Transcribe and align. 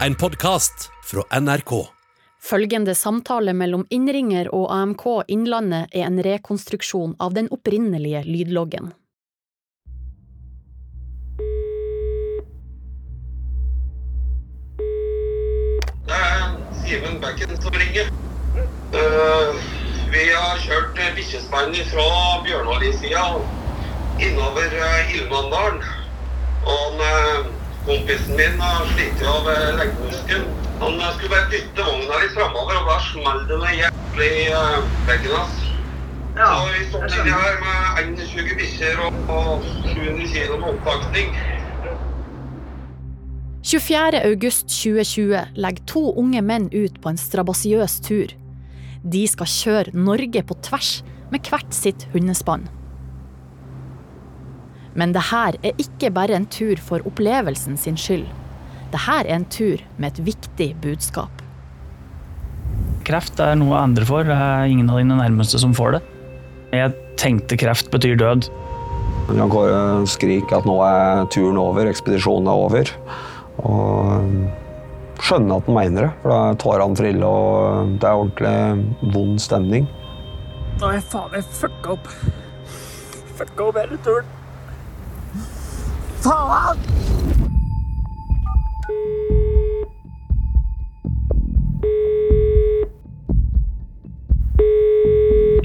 En 0.00 0.14
podkast 0.14 0.90
fra 1.04 1.40
NRK. 1.40 1.86
Følgende 2.42 2.94
samtale 2.94 3.52
mellom 3.54 3.86
innringer 3.90 4.48
og 4.54 4.66
AMK 4.74 5.04
Innlandet 5.30 5.94
er 5.94 6.08
en 6.08 6.18
rekonstruksjon 6.26 7.14
av 7.22 7.36
den 7.38 7.46
opprinnelige 7.54 8.24
lydloggen. 8.26 8.90
Det 16.10 16.18
er 16.18 16.44
Simen 16.82 17.20
Bekken 17.22 17.54
som 17.62 17.78
ringer. 17.78 18.10
Eh, 18.98 19.64
vi 20.10 20.24
har 20.34 20.64
kjørt 20.66 20.98
bikkjespann 21.14 21.74
fra 21.94 22.08
Bjørnåli-sida 22.48 23.28
innover 24.18 24.74
Ildmandalen. 24.74 25.14
Ilmandalen. 25.22 25.84
Og 26.64 27.00
uh, 27.00 27.63
kompisen 27.86 28.36
min 28.38 28.60
har 28.60 28.86
slitt 28.92 29.24
av 29.28 29.48
uh. 29.48 29.84
Han 30.80 30.98
uh, 31.00 31.10
skulle 31.14 31.30
bare 31.30 31.50
dytte 31.52 31.86
vogna 31.86 32.20
litt 32.22 32.34
framover, 32.34 32.80
og 32.80 32.88
da 32.90 32.98
smalt 33.10 33.48
det 33.50 33.58
noe 33.60 33.74
jævlig 33.78 34.30
i 34.42 34.46
veggen 35.08 35.36
hans. 35.36 35.64
Ja, 36.34 36.48
Så 36.58 36.70
vi 36.74 36.86
står 36.90 37.04
inni 37.14 37.30
her 37.30 37.60
med 37.62 38.16
21 38.18 38.56
bikkjer 38.58 39.02
og, 39.06 39.18
og 39.30 39.68
700 39.92 40.32
kg 40.32 40.56
med 40.58 40.70
oppakning. 40.72 41.36
24. 43.64 44.20
august 44.24 44.66
2020 44.68 45.54
legger 45.56 45.84
to 45.88 46.02
unge 46.20 46.42
menn 46.42 46.66
ut 46.74 46.98
på 47.00 47.12
en 47.12 47.20
strabasiøs 47.20 48.00
tur. 48.04 48.34
De 49.04 49.22
skal 49.30 49.48
kjøre 49.48 49.94
Norge 49.96 50.42
på 50.44 50.56
tvers 50.66 50.90
med 51.32 51.48
hvert 51.48 51.72
sitt 51.72 52.04
hundespann. 52.12 52.66
Men 54.94 55.14
det 55.14 55.26
her 55.30 55.56
er 55.66 55.80
ikke 55.82 56.12
bare 56.14 56.36
en 56.38 56.46
tur 56.46 56.78
for 56.82 57.02
opplevelsen 57.08 57.78
sin 57.80 57.98
skyld. 57.98 58.26
Det 58.94 59.00
her 59.08 59.26
er 59.26 59.40
en 59.40 59.46
tur 59.50 59.82
med 59.98 60.12
et 60.12 60.26
viktig 60.28 60.68
budskap. 60.82 61.42
Kreft 63.04 63.40
er 63.42 63.56
noe 63.58 63.76
andre 63.76 64.06
får, 64.08 64.28
det 64.30 64.36
er 64.38 64.70
ingen 64.70 64.88
av 64.88 65.00
dine 65.02 65.18
nærmeste 65.18 65.58
som 65.60 65.74
får 65.76 65.96
det. 65.96 66.02
Jeg 66.74 66.94
tenkte 67.20 67.58
kreft 67.58 67.90
betyr 67.92 68.16
død. 68.18 68.46
Jan 69.34 69.50
Kåre 69.50 70.04
skriker 70.10 70.60
at 70.60 70.68
nå 70.68 70.76
er 70.84 71.24
turen 71.32 71.58
over, 71.60 71.88
ekspedisjonen 71.90 72.48
er 72.50 72.62
over. 72.66 72.92
Og 73.64 75.20
skjønner 75.24 75.58
at 75.58 75.68
han 75.68 75.78
mener 75.78 76.06
det, 76.06 76.12
for 76.22 76.32
da 76.32 76.38
er 76.46 76.62
tårene 76.62 76.98
trille, 76.98 77.28
og 77.28 77.98
det 77.98 78.08
er 78.08 78.22
ordentlig 78.22 79.12
vond 79.14 79.42
stemning. 79.42 79.90
Nei, 80.82 80.96
faen, 81.10 81.36
jeg 81.36 81.46
fucka 81.60 81.94
opp. 81.96 82.10
Fucka 83.38 83.68
opp 83.68 83.78
hele 83.82 84.00
turen. 84.06 84.32
Faen! 86.24 86.78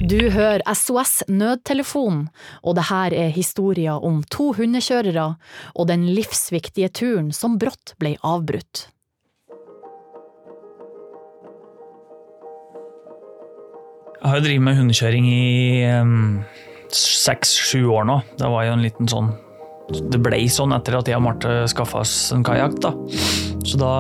Du 0.10 0.26
hører 0.34 0.60
SOS 0.76 1.24
Nødtelefonen, 1.32 2.28
og 2.60 2.76
det 2.76 2.90
her 2.90 3.16
er 3.16 3.32
historien 3.32 4.04
om 4.04 4.20
to 4.28 4.52
hundekjørere 4.58 5.32
og 5.76 5.88
den 5.88 6.08
livsviktige 6.12 6.92
turen 6.92 7.32
som 7.32 7.56
brått 7.62 7.96
ble 8.02 8.18
avbrutt. 8.20 8.90
Jeg 14.20 14.28
har 14.28 14.42
jo 14.42 14.50
drevet 14.50 14.66
med 14.66 14.82
hundekjøring 14.82 15.30
i 15.32 15.88
seks-sju 16.92 17.86
år 17.96 18.10
nå. 18.10 18.26
Det 18.36 18.50
var 18.52 18.68
jo 18.68 18.74
en 18.76 18.84
liten 18.84 19.08
sånn 19.08 19.38
Det 19.90 20.20
ble 20.22 20.44
sånn 20.52 20.76
etter 20.76 21.00
at 21.00 21.10
jeg 21.10 21.18
og 21.18 21.26
Marte 21.26 21.64
skaffa 21.72 22.04
oss 22.04 22.14
en 22.36 22.46
kajakk. 22.46 22.84
Så 23.66 23.80
da 23.82 23.94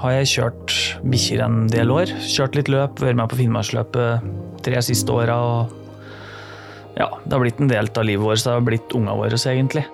har 0.00 0.14
jeg 0.16 0.30
kjørt 0.30 0.76
bikkjer 1.04 1.42
en 1.44 1.66
del 1.72 1.92
år. 1.92 2.12
Kjørt 2.24 2.56
litt 2.56 2.70
løp, 2.72 3.02
vært 3.02 3.18
med 3.20 3.28
på 3.32 3.40
Finnmarksløpet 3.42 4.30
tre 4.64 4.80
siste 4.84 5.12
åra. 5.12 5.36
Ja, 6.96 7.08
det 7.24 7.34
har 7.34 7.44
blitt 7.44 7.60
en 7.60 7.70
del 7.70 7.90
av 7.92 8.08
livet 8.08 8.24
vårt. 8.24 8.44
Det 8.44 8.56
har 8.56 8.64
blitt 8.64 8.96
unga 8.96 9.16
våre, 9.16 9.36
egentlig. 9.36 9.84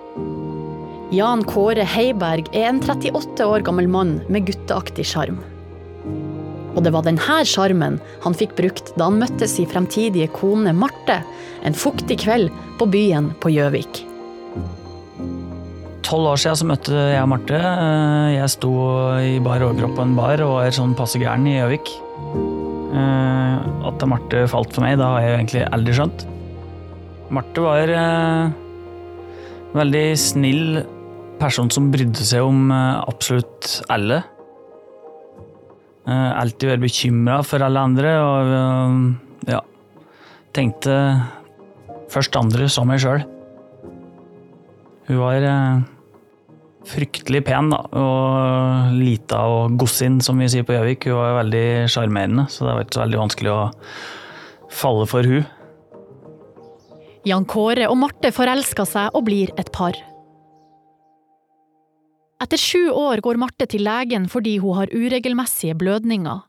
Jan 1.15 1.43
Kåre 1.47 1.85
Heiberg 1.87 2.49
er 2.51 2.71
en 2.71 2.81
38 2.83 3.45
år 3.47 3.63
gammel 3.67 3.87
mann 3.87 4.17
med 4.31 4.47
gutteaktig 4.49 5.05
sjarm. 5.07 5.39
Og 6.75 6.83
det 6.85 6.91
var 6.93 7.05
denne 7.07 7.39
sjarmen 7.47 7.97
han 8.23 8.35
fikk 8.37 8.57
brukt 8.59 8.91
da 8.99 9.07
han 9.07 9.21
møtte 9.21 9.47
sin 9.49 9.69
fremtidige 9.71 10.29
kone 10.35 10.75
Marte 10.75 11.21
en 11.65 11.75
fuktig 11.75 12.19
kveld 12.25 12.51
på 12.77 12.89
byen 12.91 13.31
på 13.41 13.55
Gjøvik. 13.55 14.03
Tolv 16.05 16.31
år 16.31 16.39
siden 16.41 16.59
så 16.59 16.67
møtte 16.69 16.93
jeg 17.13 17.21
og 17.23 17.29
Marte. 17.31 17.57
Eh, 17.57 18.35
Jeg 18.37 18.49
sto 18.53 18.71
i 19.21 19.37
bar 19.43 19.63
overkropp 19.65 19.95
på 19.97 20.05
en 20.05 20.15
bar 20.17 20.41
og 20.45 20.61
er 20.63 20.75
sånn 20.75 20.95
passe 20.97 21.19
gæren 21.21 21.47
i 21.49 21.57
Gjøvik. 21.57 21.91
Eh, 22.97 23.87
At 23.87 24.05
Marte 24.07 24.45
falt 24.51 24.73
for 24.75 24.83
meg, 24.85 24.97
da 24.99 25.13
har 25.15 25.21
jeg 25.25 25.37
egentlig 25.39 25.65
aldri 25.71 25.93
skjønt. 25.97 26.25
Marte 27.33 27.63
var 27.63 27.91
en 27.91 28.53
veldig 29.75 30.05
snill 30.17 30.83
person 31.39 31.69
som 31.69 31.91
brydde 31.93 32.23
seg 32.25 32.41
om 32.45 32.71
eh, 32.71 33.03
absolutt 33.07 33.81
alle. 33.93 34.23
Eh, 36.07 36.31
alltid 36.41 36.71
vært 36.71 36.85
bekymra 36.85 37.41
for 37.45 37.63
alle 37.65 37.83
andre 37.83 38.13
og 38.23 38.53
eh, 38.57 39.51
ja, 39.53 39.61
tenkte 40.55 40.95
først 42.13 42.37
andre 42.39 42.69
som 42.71 42.87
meg 42.87 43.03
sjøl. 43.03 43.25
Hun 45.07 45.21
var 45.21 45.43
eh, 45.47 45.83
fryktelig 46.87 47.43
pen, 47.47 47.71
da. 47.71 47.83
Og 47.95 48.97
lita 48.97 49.43
og 49.51 49.77
gossin, 49.79 50.19
som 50.23 50.39
vi 50.39 50.49
sier 50.51 50.67
på 50.67 50.75
Gjøvik. 50.75 51.07
Hun 51.07 51.19
var 51.19 51.39
veldig 51.41 51.67
sjarmerende, 51.91 52.47
så 52.51 52.65
det 52.65 52.73
var 52.73 52.87
ikke 52.87 52.99
så 52.99 53.05
veldig 53.05 53.21
vanskelig 53.23 53.53
å 53.53 53.61
falle 54.81 55.07
for 55.09 55.27
hun. 55.27 55.47
Jan 57.27 57.47
Kåre 57.47 57.89
og 57.91 57.97
Marte 57.99 58.31
forelsker 58.31 58.87
seg 58.87 59.15
og 59.17 59.25
blir 59.27 59.51
et 59.59 59.71
par. 59.75 59.97
Etter 62.43 62.61
sju 62.61 62.91
år 62.93 63.19
går 63.25 63.39
Marte 63.41 63.65
til 63.67 63.83
legen 63.87 64.27
fordi 64.31 64.59
hun 64.61 64.77
har 64.77 64.93
uregelmessige 64.93 65.75
blødninger. 65.79 66.43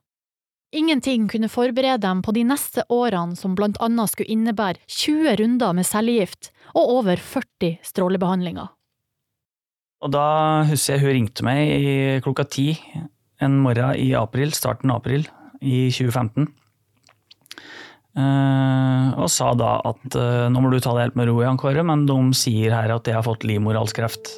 Ingenting 0.69 1.31
kunne 1.33 1.49
forberede 1.49 2.03
dem 2.05 2.21
på 2.21 2.35
de 2.37 2.43
neste 2.45 2.85
årene 2.93 3.37
som 3.39 3.55
blant 3.57 3.79
annet 3.81 4.13
skulle 4.13 4.35
innebære 4.35 4.83
20 4.85 5.39
runder 5.41 5.77
med 5.77 5.89
cellegift 5.89 6.51
og 6.75 6.99
over 6.99 7.17
40 7.17 7.79
strålebehandlinger. 7.89 8.69
Og 10.05 10.13
da 10.13 10.27
husker 10.69 10.95
jeg 10.95 11.03
hun 11.03 11.15
ringte 11.17 11.47
meg 11.47 12.21
klokka 12.23 12.45
ti 12.47 12.69
en 13.43 13.57
morgen 13.65 13.97
i 13.97 14.13
april, 14.19 14.53
starten 14.55 14.93
av 14.93 15.01
april 15.01 15.25
i 15.65 15.89
2015. 15.95 16.51
Eh, 18.19 19.07
og 19.19 19.29
sa 19.31 19.53
da 19.57 19.77
at 19.89 20.17
eh, 20.19 20.49
nå 20.51 20.63
må 20.63 20.73
du 20.73 20.81
ta 20.83 20.93
det 20.97 21.07
helt 21.07 21.19
med 21.19 21.31
ro, 21.31 21.39
Jan 21.45 21.59
Kåre, 21.61 21.85
men 21.87 22.05
de 22.09 22.19
sier 22.37 22.75
her 22.75 22.93
at 22.95 23.09
jeg 23.09 23.17
har 23.17 23.27
fått 23.27 23.47
livmorhalskreft. 23.47 24.33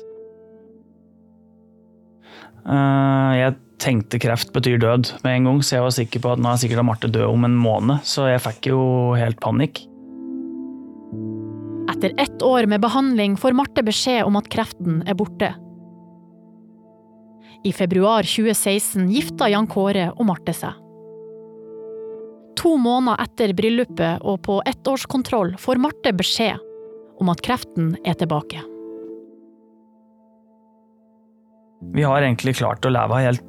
Eh, 2.60 3.32
jeg 3.40 3.56
tenkte 3.80 4.20
kreft 4.20 4.52
betyr 4.54 4.80
død 4.80 5.14
med 5.24 5.36
en 5.36 5.48
gang, 5.48 5.62
så 5.64 5.78
jeg 5.78 5.86
var 5.86 5.94
sikker 5.96 6.22
på 6.24 6.34
at 6.34 6.42
nå 6.42 6.52
er 6.52 6.60
sikkert 6.62 6.86
Marte 6.86 7.10
død 7.10 7.26
om 7.28 7.46
en 7.48 7.56
måned, 7.58 8.04
så 8.06 8.28
jeg 8.30 8.42
fikk 8.44 8.70
jo 8.72 8.80
helt 9.18 9.40
panikk. 9.42 9.82
Etter 11.90 12.14
ett 12.22 12.44
år 12.46 12.68
med 12.70 12.82
behandling 12.84 13.34
får 13.40 13.56
Marte 13.56 13.84
beskjed 13.84 14.22
om 14.28 14.38
at 14.40 14.48
kreften 14.52 15.02
er 15.08 15.18
borte. 15.18 15.50
I 17.66 17.72
februar 17.76 18.24
2016 18.24 19.10
gifta 19.12 19.50
Jan 19.52 19.68
Kåre 19.68 20.08
og 20.14 20.24
Marte 20.28 20.54
seg. 20.56 20.78
To 22.60 22.76
måneder 22.80 23.20
etter 23.24 23.52
bryllupet 23.56 24.24
og 24.24 24.42
på 24.44 24.58
ettårskontroll 24.68 25.54
får 25.60 25.80
Marte 25.80 26.12
beskjed 26.16 26.60
om 27.20 27.32
at 27.32 27.40
kreften 27.44 27.94
er 28.04 28.16
tilbake. 28.20 28.60
Vi 31.96 32.04
har 32.04 32.20
egentlig 32.20 32.58
klart 32.60 32.84
å 32.84 32.92
leve 32.92 33.20
helt 33.24 33.44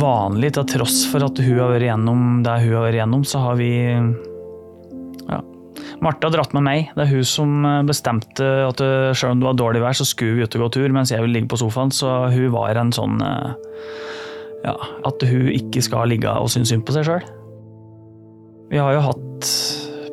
vanlig, 0.00 0.52
til 0.56 0.66
tross 0.76 1.02
for 1.10 1.24
at 1.26 1.40
hun 1.40 1.56
har 1.58 1.72
vært 1.72 1.88
gjennom 1.88 2.42
det 2.46 2.58
hun 2.64 2.74
har 2.76 2.86
vært 2.88 3.00
gjennom, 3.00 3.24
så 3.26 3.42
har 3.44 3.58
vi 3.60 3.70
ja. 5.30 5.40
Marte 6.04 6.28
har 6.28 6.34
dratt 6.34 6.54
med 6.56 6.64
meg. 6.66 6.92
Det 6.96 7.04
er 7.04 7.12
hun 7.14 7.26
som 7.28 7.66
bestemte 7.88 8.46
at 8.66 8.80
eh, 8.84 9.10
selv 9.16 9.34
om 9.34 9.42
det 9.42 9.48
var 9.50 9.58
dårlig 9.60 9.82
vær, 9.84 9.96
så 9.96 10.06
skulle 10.08 10.38
vi 10.38 10.46
ut 10.46 10.56
og 10.58 10.66
gå 10.66 10.70
tur, 10.78 10.88
mens 10.94 11.12
jeg 11.12 11.22
ville 11.24 11.36
ligge 11.38 11.50
på 11.52 11.60
sofaen. 11.60 11.92
Så 11.94 12.08
hun 12.32 12.54
var 12.54 12.78
en 12.80 12.92
sånn 12.94 13.20
eh, 13.24 13.50
ja, 14.64 14.76
at 15.08 15.28
hun 15.28 15.52
ikke 15.52 15.82
skal 15.84 16.10
ligge 16.12 16.32
og 16.32 16.50
synes 16.52 16.72
synd 16.72 16.86
på 16.88 16.96
seg 16.96 17.08
sjøl. 17.08 17.28
Vi 18.70 18.78
har 18.78 18.94
jo 18.94 19.06
hatt 19.08 19.52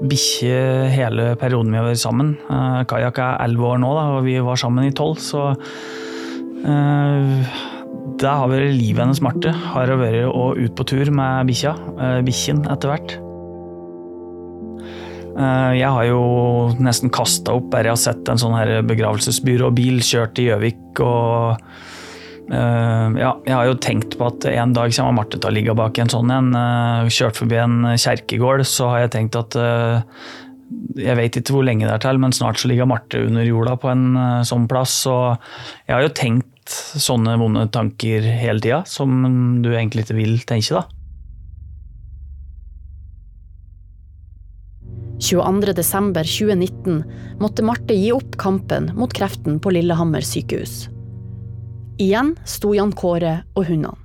bikkje 0.07 0.57
hele 0.94 1.31
perioden 1.40 1.74
vi 1.74 1.80
har 1.80 1.88
vært 1.88 2.01
sammen. 2.01 2.36
Eh, 2.50 2.81
Kajakk 2.90 3.22
er 3.24 3.42
elleve 3.45 3.74
år 3.74 3.81
nå, 3.83 3.94
da, 3.98 4.06
og 4.18 4.28
vi 4.28 4.38
var 4.44 4.60
sammen 4.60 4.88
i 4.88 4.94
tolv, 4.95 5.22
så 5.22 5.50
eh, 6.63 7.57
det 8.22 8.34
har 8.34 8.50
vært 8.50 8.74
livet 8.74 9.04
hennes, 9.04 9.22
Marte. 9.24 9.52
Har 9.74 9.92
vært 10.00 10.28
å 10.31 10.50
ut 10.58 10.75
på 10.78 10.86
tur 10.90 11.12
med 11.14 11.48
bikkja. 11.50 11.74
eh, 12.02 12.19
Bikkjen 12.25 12.64
etter 12.72 12.92
hvert. 12.92 13.18
Eh, 15.38 15.74
Jeg 15.78 15.90
har 15.94 16.06
jo 16.06 16.22
nesten 16.81 17.12
kasta 17.14 17.54
opp 17.54 17.69
bare 17.72 17.92
jeg 17.92 17.96
har 17.96 18.02
sett 18.02 18.30
en 18.30 18.42
sånn 18.42 18.88
begravelsesbyråbil 18.88 20.02
kjørt 20.02 20.40
i 20.40 20.50
Gjøvik 20.50 21.00
og 21.06 21.62
Eh, 22.48 23.08
ja, 23.19 23.34
jeg 23.44 23.52
har 23.52 23.66
jo 23.68 23.74
tenkt 23.75 24.14
på 24.16 24.24
at 24.30 24.46
en 24.48 24.72
dag 24.72 24.94
kommer 24.96 25.18
Marte 25.18 25.36
til 25.36 25.50
å 25.50 25.52
ligge 25.52 25.74
bak 25.75 25.98
en 26.00 26.08
sånn 26.08 26.31
en. 26.31 26.54
Kjørt 27.12 27.36
forbi 27.36 27.58
en 27.60 27.81
kjerkegård, 28.00 28.64
så 28.64 28.88
har 28.88 29.00
jeg 29.02 29.12
tenkt 29.18 29.36
at 29.36 29.58
jeg 30.96 31.16
vet 31.19 31.36
ikke 31.36 31.52
hvor 31.58 31.66
lenge 31.68 31.84
det 31.84 31.92
er 31.92 32.06
til, 32.06 32.18
men 32.24 32.31
snart 32.31 32.56
så 32.62 32.69
ligger 32.72 32.88
Marte 32.88 33.19
under 33.19 33.44
jorda 33.44 33.75
på 33.75 33.92
en 33.92 34.06
sånn 34.48 34.64
plass. 34.72 34.96
Og 35.12 35.36
jeg 35.90 35.98
har 35.98 36.06
jo 36.08 36.14
tenkt 36.16 36.48
sånne 37.02 37.38
vonde 37.42 37.66
tanker 37.74 38.26
hele 38.42 38.64
tida, 38.64 38.84
som 38.90 39.10
du 39.64 39.72
egentlig 39.74 40.06
ikke 40.06 40.20
vil 40.20 40.38
tenke, 40.48 40.82
da. 40.82 40.86
22.12.2019 45.18 47.00
måtte 47.42 47.64
Marte 47.66 47.96
gi 47.98 48.12
opp 48.14 48.38
kampen 48.38 48.92
mot 48.98 49.14
kreften 49.14 49.58
på 49.60 49.74
Lillehammer 49.74 50.22
sykehus. 50.22 50.86
Igjen 51.98 52.36
sto 52.46 52.76
Jan 52.78 52.94
Kåre 52.94 53.40
og 53.58 53.66
hundene. 53.66 53.98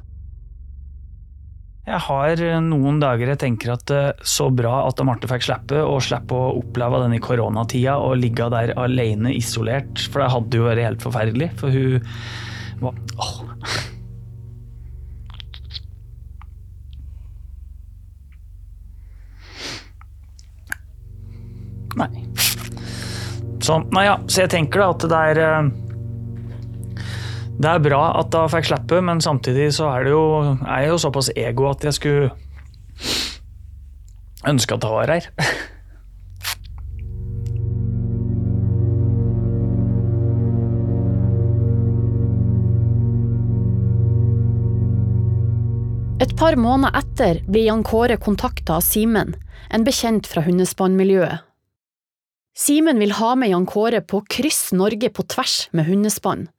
Jeg 1.83 1.99
har 1.99 2.41
noen 2.63 3.01
dager 3.03 3.33
jeg 3.33 3.41
tenker 3.43 3.73
at 3.75 3.83
det 3.91 3.97
er 3.99 4.21
så 4.23 4.47
bra 4.55 4.85
at 4.87 5.01
Marte 5.03 5.27
fikk 5.27 5.43
slippe, 5.49 5.81
og 5.83 5.99
slippe 6.07 6.37
å 6.39 6.53
oppleve 6.61 7.01
den 7.03 7.17
i 7.17 7.21
koronatida 7.23 7.97
og 7.99 8.21
ligge 8.23 8.47
der 8.55 8.71
alene 8.79 9.35
isolert. 9.35 9.99
For 10.07 10.23
det 10.23 10.31
hadde 10.31 10.61
jo 10.61 10.69
vært 10.69 10.87
helt 10.87 11.03
forferdelig. 11.03 11.51
For 11.59 11.75
hun 11.75 12.07
var 12.83 12.99
Oh. 13.19 13.43
Nei. 21.99 22.09
Sånn. 23.63 23.85
nei 23.95 24.07
ja, 24.09 24.17
så 24.27 24.45
jeg 24.45 24.53
tenker 24.57 24.83
da 24.83 24.91
at 24.95 25.05
det 25.13 25.19
er 25.31 25.41
eh, 25.43 25.67
Det 27.63 27.69
er 27.69 27.83
bra 27.85 28.01
at 28.19 28.33
da 28.35 28.47
fikk 28.51 28.71
slippe, 28.71 29.03
men 29.05 29.21
samtidig 29.23 29.69
så 29.77 29.91
er 29.93 30.09
det 30.09 30.15
jo, 30.15 30.25
er 30.65 30.87
jeg 30.87 30.95
jo 30.95 31.03
såpass 31.05 31.31
ego 31.37 31.69
at 31.71 31.85
jeg 31.87 31.99
skulle 31.99 32.33
ønske 34.49 34.75
at 34.75 34.89
jeg 34.89 34.97
var 34.97 35.15
her. 35.15 35.29
par 46.53 46.61
måneder 46.61 46.99
etter 46.99 47.39
blir 47.49 47.65
Jan 47.65 47.83
Kåre 47.85 48.17
kontakta 48.21 48.75
av 48.77 48.83
Simen, 48.85 49.31
en 49.73 49.85
bekjent 49.87 50.27
fra 50.29 50.43
hundespannmiljøet. 50.45 51.41
Simen 52.53 53.01
vil 53.01 53.15
ha 53.17 53.31
med 53.41 53.49
Jan 53.49 53.65
Kåre 53.65 54.03
på 54.05 54.21
Kryss 54.29 54.75
Norge 54.77 55.09
på 55.09 55.25
tvers 55.33 55.71
med 55.73 55.89
hundespann. 55.89 56.51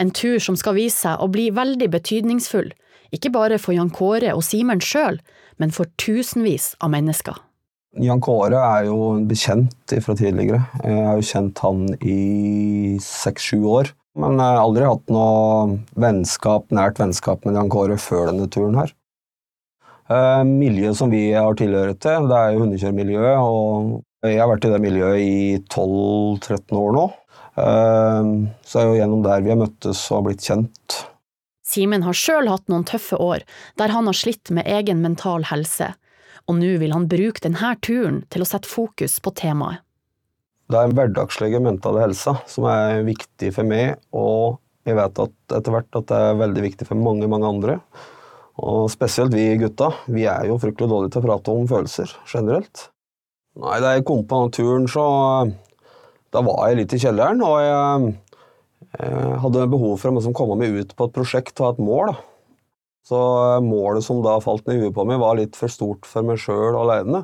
En 0.00 0.14
tur 0.16 0.40
som 0.40 0.56
skal 0.56 0.78
vise 0.78 1.02
seg 1.02 1.20
å 1.20 1.28
bli 1.28 1.50
veldig 1.52 1.90
betydningsfull, 1.98 2.72
ikke 3.12 3.34
bare 3.36 3.60
for 3.60 3.76
Jan 3.76 3.92
Kåre 3.92 4.32
og 4.32 4.40
Simen 4.46 4.80
sjøl, 4.80 5.20
men 5.60 5.68
for 5.68 5.92
tusenvis 6.00 6.72
av 6.80 6.96
mennesker. 6.96 7.36
Jan 8.00 8.24
Kåre 8.24 8.64
er 8.72 8.88
jo 8.88 9.18
bekjent 9.28 9.98
fra 10.00 10.16
tidligere. 10.16 10.64
Jeg 10.80 11.08
har 11.10 11.20
jo 11.20 11.30
kjent 11.34 11.66
han 11.66 11.88
i 12.00 12.96
seks-sju 13.04 13.58
år. 13.68 13.92
Men 14.16 14.40
jeg 14.40 14.48
har 14.48 14.64
aldri 14.64 14.88
hatt 14.88 15.10
noe 15.12 15.80
vennskap, 15.92 16.70
nært 16.72 17.02
vennskap 17.02 17.44
med 17.44 17.60
Jan 17.60 17.68
Kåre 17.68 18.00
før 18.00 18.30
denne 18.30 18.48
turen 18.48 18.80
her. 18.80 18.96
Eh, 20.06 20.42
miljøet 20.46 20.98
som 20.98 21.10
vi 21.10 21.28
har 21.34 21.56
tilhørt 21.58 22.00
til, 22.04 22.28
det 22.30 22.38
er 22.38 22.54
jo 22.54 22.62
hundekjørmiljøet, 22.62 23.42
og 23.42 24.28
jeg 24.28 24.38
har 24.42 24.50
vært 24.50 24.68
i 24.68 24.72
det 24.72 24.82
miljøet 24.84 25.22
i 25.22 25.36
12-13 25.66 26.78
år 26.78 26.96
nå. 26.96 27.06
Så 27.56 28.72
det 28.74 28.80
er 28.82 28.88
jo 28.90 28.96
gjennom 28.98 29.22
der 29.24 29.44
vi 29.44 29.52
har 29.54 29.56
møttes 29.56 30.02
og 30.12 30.26
blitt 30.26 30.44
kjent. 30.44 30.96
Simen 31.66 32.04
har 32.06 32.14
sjøl 32.14 32.50
hatt 32.50 32.68
noen 32.70 32.84
tøffe 32.86 33.18
år 33.18 33.42
der 33.80 33.94
han 33.94 34.06
har 34.06 34.16
slitt 34.16 34.52
med 34.54 34.68
egen 34.70 35.00
mental 35.02 35.46
helse, 35.50 35.90
og 36.46 36.60
nå 36.60 36.76
vil 36.82 36.94
han 36.94 37.08
bruke 37.10 37.42
denne 37.42 37.72
turen 37.82 38.20
til 38.30 38.44
å 38.44 38.48
sette 38.48 38.70
fokus 38.70 39.18
på 39.22 39.32
temaet. 39.40 39.82
Det 40.66 40.78
er 40.78 40.88
en 40.88 40.96
hverdagslige 40.98 41.62
mentale 41.62 42.02
helse 42.02 42.34
som 42.50 42.66
er 42.70 43.04
viktig 43.06 43.52
for 43.54 43.66
meg, 43.66 43.96
og 44.10 44.58
jeg 44.86 44.98
vet 44.98 45.20
at 45.22 45.56
etter 45.58 45.74
hvert 45.74 45.98
at 45.98 46.08
det 46.10 46.22
er 46.28 46.40
veldig 46.40 46.64
viktig 46.64 46.88
for 46.88 46.98
mange, 46.98 47.28
mange 47.30 47.50
andre. 47.50 47.76
Og 48.56 48.86
spesielt 48.88 49.34
vi 49.36 49.50
gutta. 49.60 49.90
Vi 50.08 50.24
er 50.30 50.48
jo 50.48 50.60
fryktelig 50.60 50.88
dårlige 50.88 51.14
til 51.14 51.24
å 51.24 51.26
prate 51.26 51.52
om 51.52 51.66
følelser 51.68 52.12
generelt. 52.30 52.88
Nei, 53.60 53.80
da 53.80 53.94
jeg 53.94 54.04
kom 54.08 54.22
på 54.28 54.42
den 54.42 54.54
turen, 54.56 54.88
så 54.90 55.06
Da 56.34 56.42
var 56.44 56.66
jeg 56.68 56.76
litt 56.76 56.92
i 56.92 56.98
kjelleren, 57.00 57.38
og 57.40 57.54
jeg, 57.62 58.08
jeg 58.98 59.36
hadde 59.40 59.68
behov 59.72 59.94
for 60.02 60.10
å 60.10 60.16
liksom 60.18 60.34
komme 60.36 60.56
meg 60.58 60.74
ut 60.74 60.90
på 60.98 61.06
et 61.06 61.14
prosjekt 61.14 61.62
og 61.62 61.70
et 61.70 61.78
mål. 61.80 62.10
Da. 62.10 62.16
Så 63.06 63.20
målet 63.62 64.04
som 64.04 64.18
da 64.24 64.34
falt 64.42 64.66
ned 64.66 64.76
i 64.76 64.82
huet 64.82 64.96
på 64.98 65.06
meg, 65.06 65.22
var 65.22 65.38
litt 65.38 65.56
for 65.56 65.72
stort 65.72 66.04
for 66.04 66.26
meg 66.26 66.42
sjøl 66.42 66.76
aleine. 66.76 67.22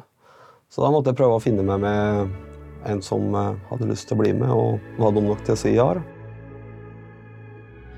Så 0.73 0.81
da 0.81 0.93
måtte 0.95 1.13
jeg 1.13 1.19
prøve 1.19 1.37
å 1.37 1.43
finne 1.43 1.67
meg 1.67 1.83
med 1.83 2.33
en 2.89 3.03
som 3.05 3.35
eh, 3.37 3.53
hadde 3.69 3.91
lyst 3.91 4.09
til 4.09 4.17
å 4.17 4.23
bli 4.23 4.33
med, 4.39 4.49
og 4.55 4.79
hadde 5.03 5.19
dum 5.19 5.29
nok 5.35 5.45
til 5.45 5.59
å 5.59 5.63
si 5.67 5.75
ja. 5.75 5.91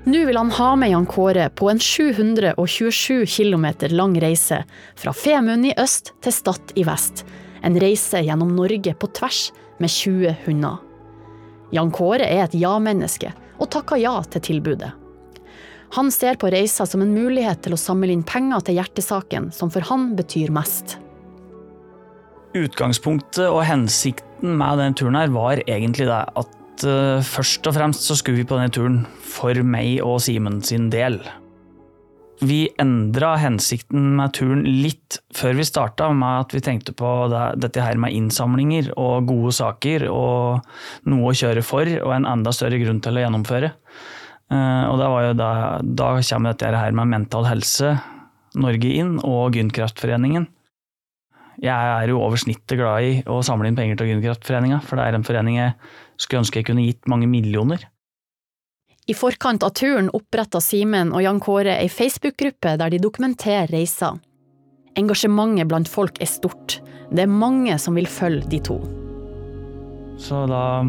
Nå 0.05 0.25
vil 0.25 0.37
han 0.37 0.51
ha 0.53 0.75
med 0.77 0.91
Jan 0.91 1.05
Kåre 1.09 1.47
på 1.49 1.69
en 1.71 1.79
727 1.81 3.25
km 3.25 3.65
lang 3.89 4.13
reise 4.21 4.61
fra 4.95 5.13
Femund 5.13 5.65
i 5.65 5.73
øst 5.81 6.13
til 6.21 6.33
Stad 6.33 6.75
i 6.77 6.83
vest 6.85 7.25
en 7.65 7.79
reise 7.81 8.21
gjennom 8.21 8.51
Norge 8.55 8.93
på 8.93 9.09
tvers 9.17 9.49
med 9.81 9.89
20 9.89 10.35
hunder. 10.45 10.77
Jan 11.73 11.89
Kåre 11.91 12.27
er 12.27 12.43
et 12.45 12.57
ja-menneske, 12.57 13.31
og 13.57 13.71
takker 13.73 13.99
ja 13.99 14.13
til 14.29 14.43
tilbudet. 14.45 14.91
Han 15.95 16.11
ser 16.11 16.37
på 16.37 16.49
reisa 16.51 16.85
som 16.85 17.01
en 17.01 17.13
mulighet 17.15 17.63
til 17.65 17.75
å 17.75 17.79
samle 17.79 18.11
inn 18.13 18.25
penger 18.27 18.65
til 18.67 18.77
hjertesaken 18.79 19.49
som 19.55 19.71
for 19.73 19.85
han 19.89 20.11
betyr 20.17 20.53
mest. 20.53 20.97
Utgangspunktet 22.55 23.47
og 23.47 23.63
hensikten 23.67 24.53
med 24.59 24.79
denne 24.79 24.97
turen 24.97 25.17
her 25.19 25.33
var 25.33 25.63
egentlig 25.65 26.07
det 26.09 26.21
at 26.37 26.61
uh, 26.83 27.23
først 27.23 27.65
og 27.69 27.77
fremst 27.77 28.03
så 28.07 28.17
skulle 28.19 28.41
vi 28.41 28.47
på 28.47 28.57
denne 28.59 28.73
turen 28.73 29.01
for 29.23 29.55
meg 29.63 30.01
og 30.03 30.19
Simen 30.25 30.59
sin 30.65 30.89
del. 30.93 31.21
Vi 32.43 32.65
endra 32.81 33.37
hensikten 33.39 34.09
med 34.17 34.33
turen 34.35 34.65
litt 34.67 35.21
før 35.35 35.55
vi 35.55 35.67
starta, 35.67 36.09
med 36.11 36.41
at 36.43 36.55
vi 36.55 36.63
tenkte 36.65 36.91
på 36.97 37.11
det, 37.31 37.45
dette 37.63 37.83
her 37.85 37.95
med 38.01 38.11
innsamlinger 38.17 38.91
og 38.99 39.29
gode 39.29 39.53
saker 39.55 40.09
og 40.11 40.65
noe 41.07 41.31
å 41.31 41.37
kjøre 41.37 41.63
for, 41.63 41.87
og 42.01 42.11
en 42.17 42.27
enda 42.27 42.51
større 42.55 42.81
grunn 42.81 42.99
til 43.03 43.15
å 43.15 43.23
gjennomføre. 43.23 43.71
Eh, 44.51 44.83
og 44.91 44.99
da, 45.39 45.79
da 45.79 46.09
kommer 46.19 46.51
dette 46.51 46.75
her 46.75 46.97
med 46.99 47.13
Mental 47.13 47.47
Helse 47.47 47.95
Norge 48.59 48.91
inn, 48.99 49.17
og 49.23 49.55
Gynkreftforeningen. 49.57 50.47
Jeg 51.63 51.71
er 51.71 52.11
jo 52.11 52.19
over 52.19 52.39
snittet 52.39 52.75
glad 52.79 53.05
i 53.05 53.11
å 53.31 53.39
samle 53.45 53.69
inn 53.69 53.77
penger 53.77 53.99
til 53.99 54.11
Gynkreftforeninga, 54.11 54.81
for 54.83 54.99
det 54.99 55.05
er 55.05 55.17
en 55.17 55.27
forening 55.27 55.59
jeg 55.59 55.75
skulle 56.17 56.43
ønske 56.43 56.61
jeg 56.61 56.69
kunne 56.69 56.85
gitt 56.85 57.09
mange 57.11 57.29
millioner. 57.29 57.83
I 59.05 59.13
forkant 59.13 59.63
av 59.63 59.75
turen 59.77 60.09
oppretta 60.17 60.61
Simen 60.63 61.11
og 61.13 61.21
Jan 61.21 61.39
Kåre 61.43 61.75
ei 61.77 61.89
Facebook-gruppe 61.93 62.73
der 62.81 62.93
de 62.93 63.01
dokumenterer 63.03 63.69
reiser. 63.69 64.17
Engasjementet 64.97 65.69
blant 65.69 65.91
folk 65.91 66.17
er 66.23 66.29
stort. 66.31 66.79
Det 67.11 67.25
er 67.25 67.29
mange 67.29 67.75
som 67.81 67.97
vil 67.99 68.09
følge 68.09 68.47
de 68.49 68.61
to. 68.65 68.79
Så 70.17 70.45
da 70.49 70.85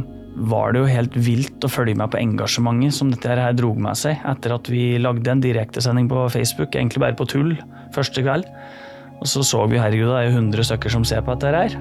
var 0.49 0.73
det 0.73 0.83
jo 0.83 0.89
helt 0.89 1.15
vilt 1.27 1.65
å 1.65 1.71
følge 1.73 1.97
med 1.99 2.13
på 2.13 2.21
engasjementet 2.21 2.95
som 2.95 3.11
dette 3.13 3.37
her 3.37 3.57
drog 3.57 3.79
med 3.83 3.99
seg, 3.99 4.21
etter 4.29 4.55
at 4.57 4.69
vi 4.73 4.97
lagde 5.01 5.33
en 5.33 5.43
direktesending 5.43 6.09
på 6.13 6.27
Facebook, 6.33 6.77
egentlig 6.77 7.03
bare 7.03 7.17
på 7.19 7.29
tull, 7.29 7.55
første 7.97 8.25
kveld. 8.25 8.49
Og 9.17 9.29
så 9.29 9.45
så 9.45 9.63
vi 9.69 9.81
herregud, 9.81 10.13
det 10.13 10.19
er 10.23 10.31
jo 10.31 10.41
100 10.41 10.69
stykker 10.71 10.93
som 10.93 11.05
ser 11.09 11.25
på 11.25 11.37
dette 11.37 11.53
her. 11.57 11.79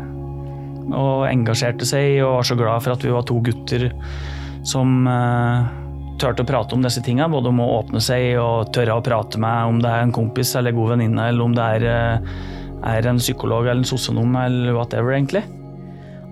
Og 0.91 1.25
engasjerte 1.29 1.87
seg 1.87 2.19
og 2.25 2.39
var 2.39 2.49
så 2.51 2.59
glad 2.59 2.83
for 2.85 2.93
at 2.93 3.05
vi 3.05 3.13
var 3.13 3.25
to 3.25 3.39
gutter 3.45 3.89
som 4.65 5.05
uh, 5.09 5.65
turte 6.19 6.43
å 6.43 6.47
prate 6.47 6.75
om 6.75 6.83
disse 6.85 7.03
tinga. 7.05 7.27
Både 7.31 7.51
om 7.51 7.61
å 7.63 7.71
åpne 7.79 8.01
seg 8.03 8.37
og 8.41 8.71
tørre 8.75 8.99
å 8.99 9.05
prate 9.05 9.41
med 9.41 9.71
om 9.71 9.81
det 9.83 9.91
er 9.91 10.05
en 10.05 10.15
kompis 10.15 10.55
eller 10.59 10.75
god 10.75 10.95
venninne, 10.95 11.29
eller 11.29 11.45
om 11.45 11.55
det 11.55 11.67
er, 11.77 11.85
eh, 11.91 12.95
er 12.95 13.07
en 13.07 13.21
psykolog 13.21 13.67
eller 13.67 13.83
en 13.83 13.91
sosionom 13.91 14.35
eller 14.35 14.73
whatever, 14.73 15.13
egentlig. 15.13 15.43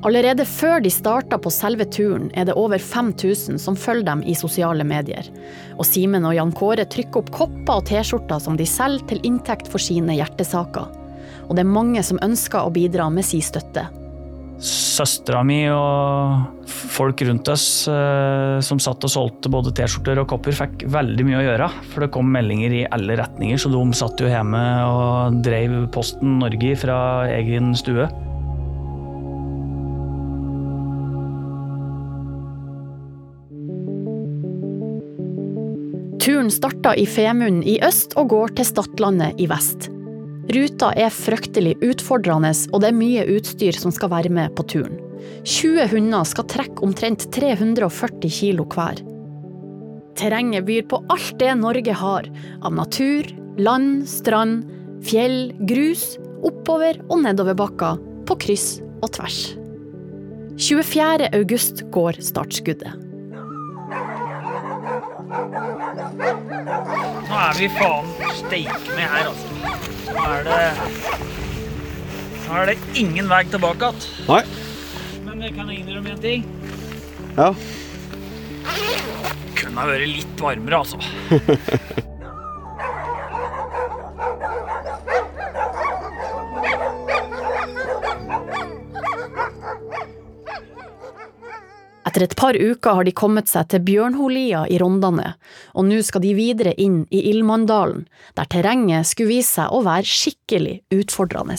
Allerede 0.04 0.44
før 0.44 0.82
de 0.84 0.90
starta 0.92 1.38
på 1.40 1.52
selve 1.52 1.86
turen, 1.86 2.30
er 2.36 2.46
det 2.46 2.58
over 2.60 2.78
5000 2.78 3.58
som 3.58 3.76
følger 3.76 4.04
dem 4.04 4.24
i 4.24 4.36
sosiale 4.36 4.84
medier. 4.84 5.24
Og 5.78 5.86
Simen 5.86 6.26
og 6.26 6.36
Jan 6.36 6.52
Kåre 6.52 6.84
trykker 6.84 7.22
opp 7.22 7.32
kopper 7.32 7.80
og 7.80 7.86
T-skjorter 7.88 8.42
som 8.44 8.58
de 8.58 8.66
selger 8.68 9.08
til 9.08 9.24
inntekt 9.24 9.72
for 9.72 9.80
sine 9.80 10.18
hjertesaker. 10.18 10.92
Og 11.48 11.56
det 11.56 11.64
er 11.64 11.72
mange 11.72 12.04
som 12.04 12.20
ønsker 12.20 12.60
å 12.60 12.74
bidra 12.74 13.10
med 13.10 13.24
si 13.24 13.40
støtte 13.40 13.88
søstera 14.64 15.42
mi 15.46 15.66
og 15.68 16.70
folk 16.94 17.22
rundt 17.28 17.50
oss 17.52 17.86
eh, 17.92 18.58
som 18.64 18.80
satt 18.82 19.04
og 19.04 19.12
solgte 19.12 19.52
både 19.52 19.74
T-skjorter 19.76 20.22
og 20.22 20.30
kopper, 20.32 20.56
fikk 20.56 20.86
veldig 20.94 21.26
mye 21.28 21.42
å 21.42 21.46
gjøre. 21.46 21.70
For 21.92 22.06
det 22.06 22.12
kom 22.16 22.32
meldinger 22.32 22.76
i 22.80 22.84
alle 22.96 23.18
retninger, 23.20 23.60
så 23.60 23.72
de 23.74 23.84
satt 23.98 24.24
jo 24.24 24.32
hjemme 24.32 24.64
og 24.88 25.42
drev 25.44 25.76
Posten 25.94 26.38
Norge 26.44 26.78
fra 26.80 27.00
egen 27.34 27.74
stue. 27.78 28.08
Turen 36.24 36.48
starta 36.54 36.94
i 36.96 37.04
Femund 37.10 37.68
i 37.68 37.82
øst 37.84 38.16
og 38.16 38.32
går 38.32 38.56
til 38.56 38.70
Stadlandet 38.70 39.44
i 39.44 39.50
vest. 39.52 39.92
Ruta 40.52 40.90
er 41.00 41.14
fryktelig 41.14 41.78
utfordrende, 41.86 42.52
og 42.74 42.84
det 42.84 42.90
er 42.90 42.98
mye 42.98 43.24
utstyr 43.32 43.78
som 43.80 43.94
skal 43.96 44.12
være 44.12 44.32
med 44.34 44.52
på 44.58 44.66
turen. 44.68 45.00
20 45.48 45.88
hunder 45.94 46.28
skal 46.28 46.48
trekke 46.52 46.84
omtrent 46.84 47.30
340 47.32 48.32
kilo 48.32 48.66
hver. 48.68 49.00
Terrenget 50.20 50.68
byr 50.68 50.84
på 50.92 51.00
alt 51.14 51.38
det 51.40 51.54
Norge 51.62 51.96
har 51.96 52.28
av 52.62 52.76
natur, 52.76 53.30
land, 53.58 54.04
strand, 54.10 54.68
fjell, 55.08 55.54
grus, 55.70 56.18
oppover 56.44 57.00
og 57.08 57.24
nedoverbakker, 57.24 58.02
på 58.28 58.38
kryss 58.40 58.68
og 59.04 59.10
tvers. 59.16 59.40
24. 60.60 61.32
august 61.34 61.82
går 61.92 62.20
startskuddet. 62.24 62.94
Nå 67.30 67.38
er 67.40 67.58
vi 67.58 67.70
faen 67.74 68.10
steike 68.38 68.78
med 68.94 69.08
her, 69.10 69.32
altså. 69.32 69.48
Nå 70.14 70.22
er 70.30 70.42
det 70.48 70.60
Nå 72.44 72.52
er 72.60 72.66
det 72.70 72.78
ingen 73.00 73.30
vei 73.32 73.42
tilbake 73.50 73.90
igjen. 73.90 74.54
Men 75.26 75.42
jeg 75.42 75.56
kan 75.58 75.72
innrømme 75.74 76.14
en 76.14 76.22
ting. 76.22 76.46
Ja. 77.34 77.50
Kunne 79.58 79.78
ha 79.80 79.90
vært 79.90 80.10
litt 80.12 80.44
varmere, 80.44 80.84
altså. 80.84 80.98
Etter 92.24 92.32
et 92.32 92.40
par 92.40 92.56
uker 92.56 92.96
har 92.96 93.04
de 93.04 93.12
kommet 93.12 93.50
seg 93.52 93.68
til 93.68 93.82
Bjørnholia 93.84 94.62
i 94.72 94.78
Rondane, 94.80 95.34
og 95.76 95.90
nå 95.90 95.98
skal 96.08 96.24
de 96.24 96.32
videre 96.38 96.72
inn 96.80 97.02
i 97.12 97.20
Ilmanndalen, 97.34 98.06
der 98.38 98.48
terrenget 98.48 99.10
skulle 99.10 99.34
vise 99.34 99.58
seg 99.58 99.74
å 99.76 99.82
være 99.84 100.08
skikkelig 100.08 100.78
utfordrende. 100.96 101.58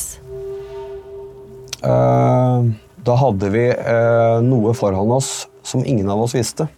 Uh, 1.84 2.72
da 3.04 3.18
hadde 3.20 3.52
vi 3.52 3.66
uh, 3.76 4.40
noe 4.40 4.72
foran 4.72 5.12
oss 5.12 5.50
som 5.60 5.84
ingen 5.84 6.08
av 6.08 6.24
oss 6.24 6.32
visste. 6.32 6.70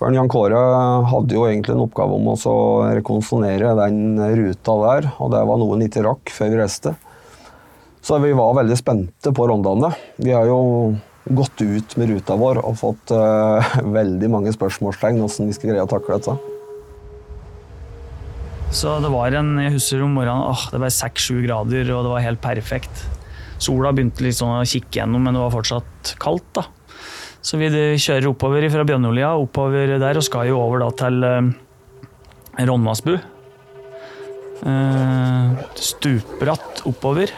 For 0.00 0.08
Jan 0.16 0.32
Kåre 0.32 0.64
hadde 1.12 1.36
jo 1.36 1.44
egentlig 1.44 1.76
en 1.76 1.84
oppgave 1.84 2.16
om 2.16 2.32
å 2.32 2.58
rekonstruere 2.88 3.76
den 3.84 4.16
ruta 4.40 4.80
der, 4.88 5.12
og 5.20 5.36
det 5.36 5.44
var 5.44 5.60
noe 5.60 5.76
han 5.76 5.84
ikke 5.84 6.08
rakk 6.08 6.32
før 6.32 6.54
vi 6.56 6.64
reiste. 6.64 6.96
Så 8.00 8.16
vi 8.24 8.32
var 8.36 8.56
veldig 8.56 8.80
spente 8.80 9.32
på 9.32 9.52
Rondane. 9.52 9.92
Vi 10.16 10.32
har 10.32 10.48
jo 10.48 10.62
gått 11.24 11.62
ut 11.64 11.96
med 11.96 12.10
ruta 12.12 12.36
vår 12.36 12.60
og 12.60 12.76
fått 12.80 13.14
uh, 13.16 13.76
veldig 13.98 14.28
mange 14.32 14.52
spørsmålstegn 14.54 15.22
hvordan 15.22 15.48
vi 15.48 15.56
skal 15.56 15.72
greie 15.72 15.86
å 15.86 15.90
takle 15.90 16.18
dette. 16.18 16.36
Så 18.74 18.96
det 18.98 19.10
var 19.12 19.36
en 19.38 19.52
Jeg 19.62 19.76
husker 19.76 20.02
om 20.02 20.16
morgenen 20.18 20.48
åh, 20.50 20.64
det 20.72 20.80
var 20.82 20.90
seks-sju 20.90 21.44
grader, 21.44 21.86
og 21.94 22.06
det 22.06 22.14
var 22.16 22.24
helt 22.24 22.42
perfekt. 22.42 23.04
Sola 23.62 23.92
begynte 23.94 24.32
sånn 24.34 24.56
å 24.58 24.66
kikke 24.66 24.98
gjennom, 24.98 25.22
men 25.22 25.36
det 25.36 25.44
var 25.44 25.54
fortsatt 25.54 26.16
kaldt. 26.20 26.48
da. 26.58 26.66
Så 27.44 27.60
vi 27.60 27.68
kjører 27.70 28.30
oppover 28.30 28.64
fra 28.72 28.86
Bjørnolja 28.88 29.34
oppover 29.36 29.94
der, 30.00 30.18
og 30.18 30.24
skal 30.26 30.48
jo 30.48 30.58
over 30.58 30.80
da 30.80 30.90
til 30.96 31.26
eh, 31.28 32.64
Ronnvassbu. 32.64 33.14
Eh, 34.64 35.64
stupbratt 35.76 36.82
oppover. 36.88 37.34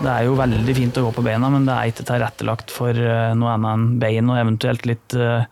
Det 0.00 0.08
er 0.10 0.26
jo 0.26 0.38
veldig 0.38 0.74
fint 0.76 0.98
å 0.98 1.04
gå 1.06 1.12
på 1.14 1.24
beina, 1.26 1.50
men 1.52 1.66
det 1.68 1.74
er 1.74 1.90
ikke 1.90 2.06
tilrettelagt 2.08 2.72
for 2.74 2.96
eh, 2.96 3.34
noe 3.38 3.52
annet 3.54 3.74
enn 3.76 3.86
bein 4.02 4.30
og 4.32 4.40
eventuelt 4.40 4.86
litt 4.88 5.16
uh, 5.18 5.44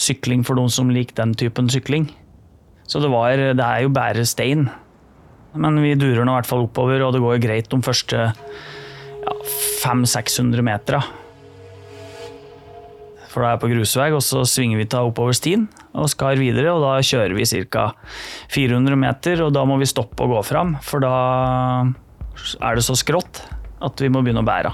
sykling 0.00 0.42
for 0.46 0.58
noen 0.58 0.72
som 0.72 0.90
liker 0.90 1.18
den 1.20 1.34
typen 1.38 1.70
sykling. 1.70 2.08
Så 2.88 3.02
det, 3.02 3.12
var, 3.12 3.36
det 3.36 3.66
er 3.66 3.84
jo 3.84 3.92
bare 3.94 4.26
stein. 4.28 4.66
Men 5.52 5.78
vi 5.84 5.94
durer 6.00 6.24
nå 6.24 6.32
i 6.32 6.40
hvert 6.40 6.48
fall 6.48 6.66
oppover, 6.66 7.04
og 7.04 7.14
det 7.14 7.22
går 7.22 7.42
greit 7.42 7.70
de 7.70 7.80
første 7.84 8.30
ja, 8.32 9.34
500-600 9.84 10.64
metera. 10.66 11.02
For 13.32 13.40
da 13.40 13.48
er 13.48 13.54
jeg 13.54 13.62
på 13.62 13.70
grusvei, 13.72 14.10
og 14.12 14.20
så 14.24 14.42
svinger 14.48 14.80
vi 14.80 14.88
til 14.92 15.08
oppover 15.08 15.36
stien 15.36 15.66
og 15.96 16.10
skar 16.12 16.40
videre. 16.40 16.74
Og 16.74 16.84
da 16.84 16.98
kjører 17.04 17.36
vi 17.36 17.48
ca. 17.72 17.90
400 18.52 18.98
meter, 19.00 19.44
og 19.46 19.54
da 19.56 19.64
må 19.68 19.78
vi 19.80 19.88
stoppe 19.88 20.24
og 20.24 20.36
gå 20.36 20.42
fram, 20.50 20.76
for 20.84 21.04
da 21.04 21.14
er 22.60 22.78
det 22.78 22.86
så 22.86 22.96
skrått 22.98 23.44
at 23.82 24.00
vi 24.02 24.10
må 24.12 24.22
begynne 24.22 24.42
å 24.44 24.46
bære. 24.46 24.72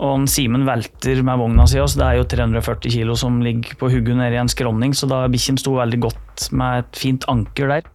Og 0.00 0.24
Simen 0.32 0.64
velter 0.64 1.20
med 1.24 1.40
vogna 1.42 1.66
si, 1.68 1.76
så 1.76 2.00
det 2.00 2.06
er 2.06 2.18
jo 2.20 2.28
340 2.32 2.94
kilo 2.94 3.16
som 3.20 3.42
ligger 3.44 3.76
på 3.76 3.90
hugget 3.92 4.16
nede 4.16 4.38
i 4.38 4.40
en 4.40 4.48
skråning, 4.48 4.94
så 4.96 5.08
da 5.10 5.26
bikkjen 5.28 5.60
sto 5.60 5.74
veldig 5.76 6.00
godt 6.00 6.46
med 6.56 6.86
et 6.86 7.00
fint 7.00 7.26
anker 7.28 7.68
der. 7.74 7.88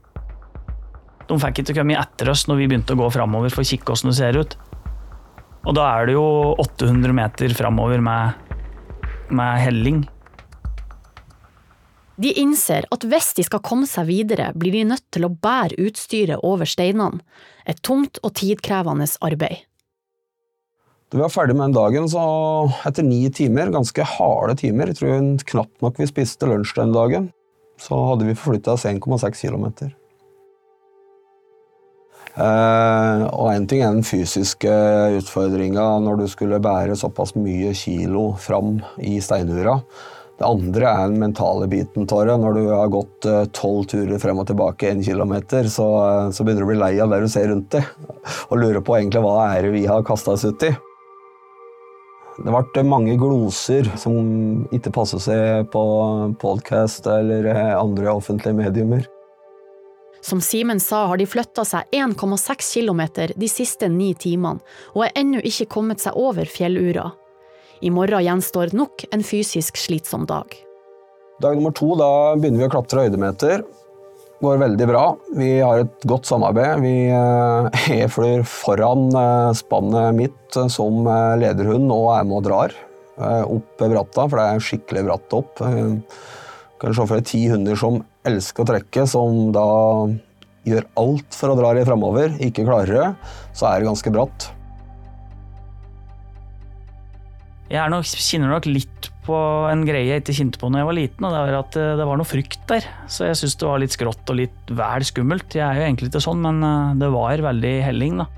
De 1.26 1.38
fikk 1.42 1.64
ikke 1.64 1.80
komme 1.80 1.98
etter 1.98 2.30
oss 2.30 2.46
når 2.46 2.60
vi 2.62 2.68
begynte 2.70 2.94
å 2.94 3.00
gå 3.00 3.10
framover 3.16 3.50
for 3.54 3.66
å 3.66 3.70
kikke 3.72 3.90
hvordan 3.90 4.12
det 4.12 4.20
ser 4.20 4.38
ut. 4.38 4.54
Og 5.66 5.74
da 5.74 5.88
er 5.96 6.06
det 6.06 6.14
jo 6.14 6.26
800 6.62 7.16
meter 7.18 7.56
framover 7.58 8.04
med, 8.06 8.54
med 9.34 9.64
helling. 9.64 10.04
De 12.16 12.32
innser 12.40 12.86
at 12.96 13.04
hvis 13.04 13.34
de 13.36 13.44
skal 13.44 13.64
komme 13.66 13.88
seg 13.90 14.08
videre, 14.08 14.52
blir 14.56 14.72
de 14.72 14.86
nødt 14.88 15.04
til 15.12 15.28
å 15.28 15.34
bære 15.34 15.76
utstyret 15.84 16.44
over 16.48 16.68
steinene. 16.70 17.20
Et 17.68 17.80
tungt 17.84 18.22
og 18.24 18.36
tidkrevende 18.40 19.08
arbeid. 19.26 19.66
Da 21.12 21.20
vi 21.20 21.26
var 21.26 21.34
ferdig 21.34 21.58
med 21.58 21.70
den 21.70 21.76
dagen, 21.76 22.08
så 22.10 22.22
etter 22.88 23.06
ni 23.06 23.22
timer, 23.30 23.74
ganske 23.74 24.08
harde 24.16 24.56
timer, 24.64 24.90
jeg 24.90 25.00
tror 25.02 25.28
knapt 25.52 25.84
nok 25.86 26.00
vi 26.02 26.08
spiste 26.10 26.50
lunsj 26.50 26.74
den 26.80 26.96
dagen, 26.96 27.30
så 27.82 28.00
hadde 28.10 28.26
vi 28.30 28.38
forflytta 28.38 28.74
oss 28.74 28.88
1,6 28.90 29.44
km. 29.44 29.68
Eh, 32.36 33.22
og 33.32 33.52
én 33.54 33.68
ting 33.70 33.84
er 33.84 33.94
den 33.96 34.04
fysiske 34.04 34.72
utfordringa 35.22 35.86
når 36.04 36.20
du 36.20 36.26
skulle 36.32 36.60
bære 36.64 36.98
såpass 37.00 37.36
mye 37.38 37.72
kilo 37.78 38.34
fram 38.42 38.80
i 39.00 39.20
steinura. 39.24 39.78
Det 40.36 40.44
andre 40.44 40.90
er 40.90 41.06
den 41.08 41.22
mentale 41.22 41.68
biten 41.72 42.08
av. 42.12 42.28
Når 42.42 42.58
du 42.58 42.66
har 42.68 42.92
gått 42.92 43.28
eh, 43.30 43.46
tolv 43.56 43.86
turer 43.92 44.20
frem 44.20 44.42
og 44.42 44.50
tilbake 44.50 44.90
en 44.92 45.04
kilometer, 45.04 45.70
så, 45.72 45.88
eh, 46.04 46.32
så, 46.36 46.44
begynner 46.44 46.66
du 46.66 46.68
å 46.68 46.72
bli 46.74 46.82
lei 46.82 46.92
av 47.00 47.14
det 47.14 47.22
du 47.24 47.30
ser 47.32 47.48
rundt 47.54 47.72
deg, 47.72 47.88
og 48.50 48.60
lurer 48.60 48.84
på 48.84 48.98
egentlig 48.98 49.24
hva 49.24 49.38
er 49.54 49.64
det 49.64 49.72
vi 49.78 49.86
har 49.88 50.04
kasta 50.08 50.36
oss 50.36 50.44
ut 50.44 50.68
i. 50.68 50.74
Det 52.36 52.52
ble 52.52 52.84
mange 52.84 53.16
gloser 53.16 53.88
som 53.96 54.66
ikke 54.76 54.92
passer 54.92 55.22
seg 55.24 55.70
på 55.72 55.84
podkast 56.42 57.08
eller 57.08 57.48
eh, 57.54 57.76
andre 57.80 58.12
offentlige 58.12 58.60
mediumer. 58.60 59.08
Som 60.26 60.42
Simen 60.42 60.82
sa, 60.82 61.06
har 61.08 61.22
de 61.22 61.30
flytta 61.30 61.64
seg 61.64 61.96
1,6 61.96 62.74
km 62.76 63.04
de 63.38 63.48
siste 63.48 63.88
ni 63.88 64.12
timene, 64.20 64.60
og 64.98 65.06
er 65.06 65.16
ennå 65.22 65.44
ikke 65.46 65.70
kommet 65.78 66.04
seg 66.04 66.18
over 66.20 66.50
fjellura. 66.50 67.12
I 67.84 67.92
morgen 67.92 68.24
gjenstår 68.24 68.72
nok 68.76 69.04
en 69.12 69.24
fysisk 69.26 69.78
slitsom 69.80 70.24
dag. 70.30 70.54
Dag 71.44 71.58
nummer 71.58 71.74
to 71.76 71.96
da 72.00 72.36
begynner 72.40 72.64
vi 72.64 72.68
å 72.70 72.72
klatre 72.72 73.04
høydemeter. 73.06 73.66
Går 74.44 74.60
veldig 74.62 74.88
bra. 74.88 75.04
Vi 75.36 75.50
har 75.60 75.84
et 75.84 76.08
godt 76.08 76.28
samarbeid. 76.30 76.84
Vi 76.84 76.94
eh, 77.12 77.84
jeg 78.00 78.12
flyr 78.16 78.46
foran 78.48 79.10
eh, 79.12 79.52
spannet 79.60 80.16
mitt 80.16 80.60
eh, 80.60 80.70
som 80.72 81.04
lederhund 81.42 81.92
og 81.92 82.12
er 82.16 82.28
med 82.28 82.40
og 82.40 82.50
drar 82.50 82.82
opp 83.16 83.80
bratta, 83.80 84.26
for 84.28 84.36
det 84.36 84.44
er 84.44 84.64
skikkelig 84.66 85.06
bratt 85.08 85.36
opp. 85.38 85.62
Kan 85.62 86.96
se 86.98 87.06
for 87.06 87.16
deg 87.16 87.30
ti 87.30 87.46
hunder 87.48 87.80
som 87.80 88.02
elsker 88.28 88.66
å 88.66 88.68
trekke, 88.74 89.06
som 89.08 89.54
da 89.56 89.64
gjør 90.68 90.90
alt 91.00 91.38
for 91.38 91.54
å 91.54 91.56
dra 91.56 91.72
det 91.78 91.86
framover. 91.88 92.36
Ikke 92.44 92.68
klarer 92.68 92.92
det, 92.92 93.32
så 93.56 93.70
er 93.70 93.80
det 93.80 93.88
ganske 93.88 94.12
bratt. 94.12 94.50
Jeg 97.66 97.90
nok, 97.90 98.06
kjenner 98.06 98.52
nok 98.54 98.68
litt 98.70 99.08
på 99.26 99.36
en 99.72 99.82
greie 99.88 100.06
jeg 100.06 100.22
ikke 100.22 100.36
kjente 100.38 100.60
på 100.62 100.70
når 100.70 100.84
jeg 100.84 100.88
var 100.88 100.98
liten, 101.00 101.26
og 101.26 101.34
det 101.34 101.40
var 101.42 101.56
at 101.64 101.78
eh, 101.82 101.94
det 101.98 102.06
var 102.06 102.20
noe 102.20 102.30
frykt 102.30 102.66
der. 102.70 102.86
Så 103.10 103.26
jeg 103.26 103.40
syns 103.40 103.58
det 103.58 103.70
var 103.70 103.82
litt 103.82 103.96
skrått 103.96 104.30
og 104.30 104.38
litt 104.38 104.74
vel 104.78 105.06
skummelt. 105.08 105.56
Jeg 105.58 105.66
er 105.66 105.80
jo 105.80 105.88
egentlig 105.88 106.12
ikke 106.12 106.22
sånn, 106.28 106.44
men 106.46 106.62
eh, 106.62 106.92
det 107.02 107.10
var 107.16 107.42
veldig 107.48 107.74
helling, 107.88 108.22
da. 108.22 108.30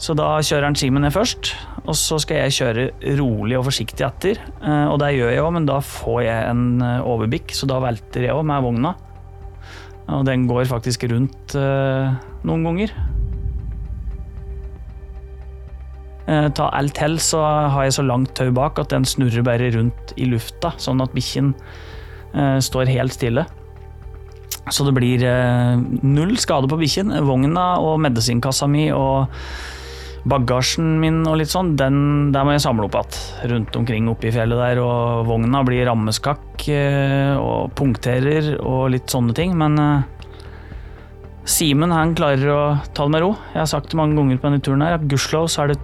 Så 0.00 0.14
da 0.16 0.30
kjører 0.38 0.70
han 0.70 0.78
Simen 0.78 1.02
ned 1.04 1.12
først, 1.12 1.50
og 1.82 1.92
så 1.98 2.16
skal 2.22 2.38
jeg 2.44 2.54
kjøre 2.56 2.86
rolig 3.18 3.58
og 3.58 3.66
forsiktig 3.66 4.06
etter. 4.06 4.38
Eh, 4.62 4.86
og 4.86 5.00
det 5.02 5.10
gjør 5.16 5.34
jeg 5.34 5.42
òg, 5.42 5.52
men 5.58 5.66
da 5.68 5.82
får 5.84 6.20
jeg 6.28 6.50
en 6.54 6.66
overbikk, 7.02 7.50
så 7.58 7.66
da 7.68 7.82
velter 7.82 8.30
jeg 8.30 8.36
òg 8.36 8.46
med 8.46 8.62
vogna. 8.68 8.94
Og 10.10 10.22
den 10.26 10.46
går 10.46 10.70
faktisk 10.70 11.04
rundt 11.10 11.54
noen 11.54 12.64
ganger. 12.66 12.94
Ta 16.54 16.68
alt 16.76 16.94
til, 16.98 17.16
så 17.22 17.40
har 17.74 17.86
jeg 17.86 17.96
så 17.98 18.04
langt 18.06 18.34
tau 18.38 18.50
bak 18.54 18.78
at 18.82 18.92
den 18.92 19.06
snurrer 19.08 19.44
bare 19.46 19.70
rundt 19.74 20.14
i 20.20 20.28
lufta, 20.30 20.74
sånn 20.78 21.02
at 21.02 21.14
bikkjen 21.16 21.54
eh, 22.34 22.58
står 22.62 22.92
helt 22.92 23.16
stille. 23.16 23.46
Så 24.70 24.86
det 24.86 24.94
blir 24.94 25.24
eh, 25.26 25.80
null 26.06 26.36
skade 26.38 26.70
på 26.70 26.78
bikkjen. 26.80 27.12
Vogna 27.26 27.72
og 27.82 27.98
medisinkassa 28.04 28.68
mi 28.70 28.88
og 28.94 29.30
bagasjen 30.30 30.98
min 31.00 31.22
og 31.24 31.38
litt 31.40 31.48
sånn, 31.48 31.72
den 31.80 32.28
der 32.34 32.44
må 32.44 32.52
jeg 32.52 32.64
samle 32.66 32.84
opp 32.86 32.98
igjen 32.98 33.54
rundt 33.54 33.78
omkring 33.80 34.08
oppe 34.12 34.28
i 34.28 34.34
fjellet 34.34 34.60
der. 34.60 34.82
Og 34.84 35.26
vogna 35.30 35.64
blir 35.66 35.86
rammeskakk 35.88 36.68
eh, 36.70 37.34
og 37.34 37.74
punkterer 37.78 38.56
og 38.60 38.90
litt 38.94 39.10
sånne 39.10 39.36
ting. 39.36 39.56
Men 39.58 39.78
eh, 39.80 40.16
Simen 41.50 41.90
han 41.90 42.12
klarer 42.14 42.50
å 42.52 42.62
ta 42.94 43.06
det 43.06 43.14
med 43.14 43.22
ro. 43.24 43.30
Jeg 43.54 43.62
har 43.62 43.70
sagt 43.72 43.90
det 43.90 43.98
mange 43.98 44.14
ganger 44.18 44.38
på 44.38 44.46
denne 44.46 44.62
turen 44.62 44.84
her 44.84 44.98
at 44.98 45.06
gudskjelov 45.10 45.48
så 45.50 45.64
er 45.64 45.72
det 45.72 45.80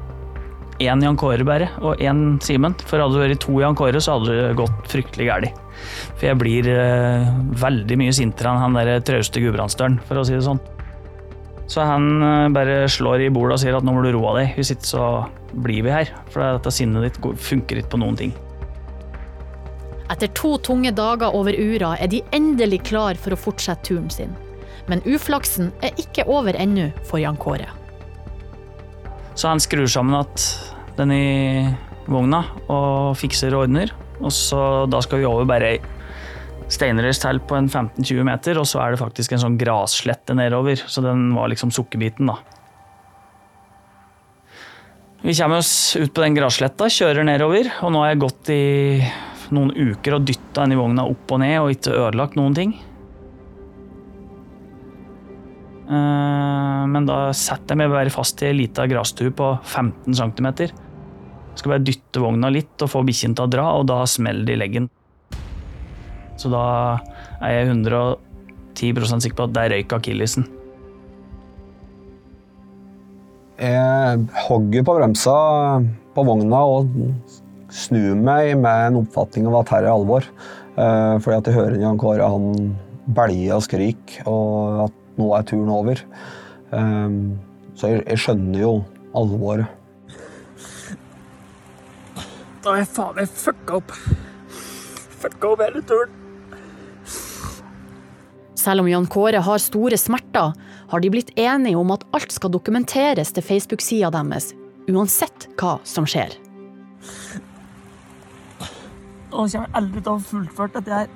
én 0.83 1.03
Jan 1.03 1.17
Kåre 1.19 1.45
bare 1.47 1.71
og 1.81 2.01
én 2.03 2.39
Simen. 2.45 2.75
For 2.87 3.01
hadde 3.01 3.17
det 3.17 3.25
vært 3.25 3.45
to 3.45 3.59
Jan 3.63 3.77
Kåre, 3.79 4.01
så 4.03 4.17
hadde 4.17 4.35
det 4.35 4.57
gått 4.59 4.91
fryktelig 4.93 5.29
galt. 5.31 5.61
For 6.17 6.29
jeg 6.29 6.41
blir 6.41 6.71
eh, 6.73 7.29
veldig 7.61 7.99
mye 8.01 8.15
sintere 8.17 8.53
enn 8.53 8.63
han 8.65 8.79
der 8.79 9.05
trauste 9.05 9.43
gudbrandsdølen, 9.43 10.01
for 10.09 10.21
å 10.21 10.25
si 10.27 10.37
det 10.37 10.45
sånn. 10.47 10.63
Så 11.67 11.83
han 11.87 12.09
eh, 12.23 12.49
bare 12.55 12.85
slår 12.91 13.27
i 13.27 13.31
bordet 13.33 13.59
og 13.59 13.63
sier 13.65 13.77
at 13.77 13.87
nå 13.87 13.95
må 13.97 14.05
du 14.05 14.13
roe 14.15 14.37
deg, 14.39 14.55
hvis 14.57 14.73
ikke 14.77 14.91
så 14.93 15.07
blir 15.53 15.87
vi 15.87 15.95
her. 15.95 16.13
For 16.33 16.45
dette 16.45 16.75
sinnet 16.75 17.09
ditt 17.09 17.41
funker 17.49 17.83
ikke 17.83 17.97
på 17.97 18.03
noen 18.03 18.19
ting. 18.19 18.35
Etter 20.13 20.31
to 20.39 20.55
tunge 20.63 20.93
dager 20.95 21.35
over 21.35 21.57
ura 21.59 21.97
er 21.99 22.11
de 22.13 22.23
endelig 22.37 22.85
klar 22.87 23.19
for 23.19 23.35
å 23.35 23.41
fortsette 23.41 23.89
turen 23.89 24.11
sin. 24.13 24.37
Men 24.87 25.03
uflaksen 25.03 25.73
er 25.83 25.97
ikke 25.99 26.29
over 26.31 26.55
ennå 26.55 26.93
for 27.09 27.19
Jan 27.19 27.39
Kåre. 27.43 27.67
Så 29.37 29.51
han 29.51 29.61
skrur 29.61 29.89
sammen 29.91 30.17
den 30.97 31.13
i 31.13 31.27
vogna 32.09 32.43
og 32.73 33.17
fikser 33.21 33.53
og 33.53 33.67
ordner. 33.67 33.93
Og 34.23 34.33
så 34.33 34.61
da 34.89 35.03
skal 35.05 35.21
vi 35.21 35.29
over 35.29 35.45
bare 35.49 35.75
ei 35.75 35.81
steinrøys 36.73 37.21
til 37.23 37.39
på 37.47 37.59
en 37.59 37.69
15-20 37.69 38.27
meter, 38.27 38.59
og 38.59 38.67
så 38.67 38.81
er 38.83 38.95
det 38.95 39.03
faktisk 39.03 39.37
en 39.37 39.43
sånn 39.45 39.59
grasslette 39.61 40.35
nedover. 40.35 40.81
Så 40.89 41.05
den 41.05 41.29
var 41.37 41.53
liksom 41.53 41.71
sukkerbiten, 41.75 42.33
da. 42.33 42.41
Vi 45.27 45.35
kommer 45.35 45.61
oss 45.61 45.97
ut 45.99 46.13
på 46.15 46.23
den 46.23 46.37
grassletta, 46.37 46.89
kjører 46.93 47.27
nedover, 47.27 47.71
og 47.83 47.93
nå 47.93 48.03
har 48.03 48.13
jeg 48.13 48.23
gått 48.25 48.51
i 48.55 48.65
noen 49.55 49.73
uker 49.75 50.17
og 50.17 50.27
dytta 50.27 50.65
denne 50.65 50.79
vogna 50.79 51.07
opp 51.07 51.33
og 51.35 51.41
ned 51.43 51.57
og 51.61 51.73
ikke 51.75 51.95
ødelagt 51.95 52.39
noen 52.39 52.57
ting. 52.57 52.77
Eh, 55.87 56.83
Men 56.91 57.07
da 57.07 57.31
setter 57.37 57.75
jeg 57.75 57.83
meg 57.83 57.95
bare 57.95 58.13
fast 58.15 58.43
i 58.43 58.51
ei 58.51 58.57
lita 58.57 58.87
grasstue 58.91 59.33
på 59.35 59.53
15 59.63 60.15
cm. 60.15 60.49
Skal 61.57 61.73
bare 61.73 61.87
dytte 61.87 62.21
vogna 62.21 62.51
litt 62.53 62.83
og 62.85 62.91
få 62.93 63.03
bikkjen 63.07 63.37
til 63.37 63.47
å 63.47 63.51
dra, 63.51 63.67
og 63.79 63.87
da 63.89 64.03
smeller 64.11 64.45
det 64.47 64.57
i 64.57 64.61
leggen. 64.61 64.91
Så 66.37 66.51
da 66.53 66.99
er 67.41 67.55
jeg 67.55 67.71
110% 67.73 69.25
sikker 69.25 69.39
på 69.39 69.49
at 69.49 69.57
der 69.57 69.73
røyk 69.73 69.95
akillesen. 69.97 70.45
Jeg 73.57 74.27
hogger 74.45 74.85
på 74.85 74.97
bremsa 74.99 75.37
på 76.13 76.25
vogna 76.29 76.61
og 76.69 76.91
snur 77.73 78.19
meg 78.21 78.53
med 78.61 78.91
en 78.91 78.99
oppfatning 79.01 79.49
av 79.49 79.63
at 79.63 79.73
her 79.73 79.87
er 79.87 79.95
alvor. 79.95 80.29
Eh, 80.77 81.15
Fordi 81.25 81.39
at 81.39 81.49
jeg 81.49 81.57
hører 81.57 81.81
Jan 81.81 82.01
Kåre 82.01 82.29
han 82.29 82.77
belger 83.17 83.57
og 83.57 83.65
skrik, 83.65 84.19
og 84.29 84.85
at 84.91 85.03
nå 85.17 85.31
er 85.37 85.47
turen 85.49 85.73
over. 85.73 86.03
Eh, 86.73 87.19
Så 87.77 87.91
jeg, 87.93 88.05
jeg 88.09 88.19
skjønner 88.23 88.61
jo 88.63 88.71
alvoret. 89.17 89.67
Da 92.65 92.73
har 92.73 92.79
jeg 92.81 92.89
faen 92.97 93.19
meg 93.19 93.29
fucka 93.31 93.77
opp. 93.79 93.93
Fucka 95.21 95.51
opp 95.53 95.61
hele 95.63 95.83
turen. 95.87 96.15
Selv 98.57 98.83
om 98.83 98.89
Jan 98.91 99.07
Kåre 99.07 99.43
har 99.45 99.61
store 99.63 99.99
smerter, 100.01 100.57
har 100.91 101.03
de 101.05 101.11
blitt 101.13 101.31
enige 101.39 101.79
om 101.79 101.93
at 101.95 102.03
alt 102.17 102.33
skal 102.35 102.51
dokumenteres 102.51 103.31
til 103.37 103.45
Facebook-sida 103.47 104.11
deres, 104.15 104.49
uansett 104.91 105.47
hva 105.61 105.77
som 105.87 106.09
skjer. 106.09 106.35
Nå 109.31 109.45
kommer 109.45 109.53
jeg 109.53 109.75
aldri 109.77 110.01
til 110.01 110.11
å 110.11 110.17
ha 110.17 110.27
fullført 110.33 110.81
dette 110.81 111.01
her. 111.03 111.09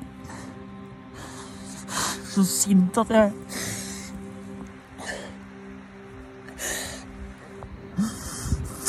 Så 2.31 2.45
sint 2.47 2.99
at 3.01 3.11
jeg 3.11 3.33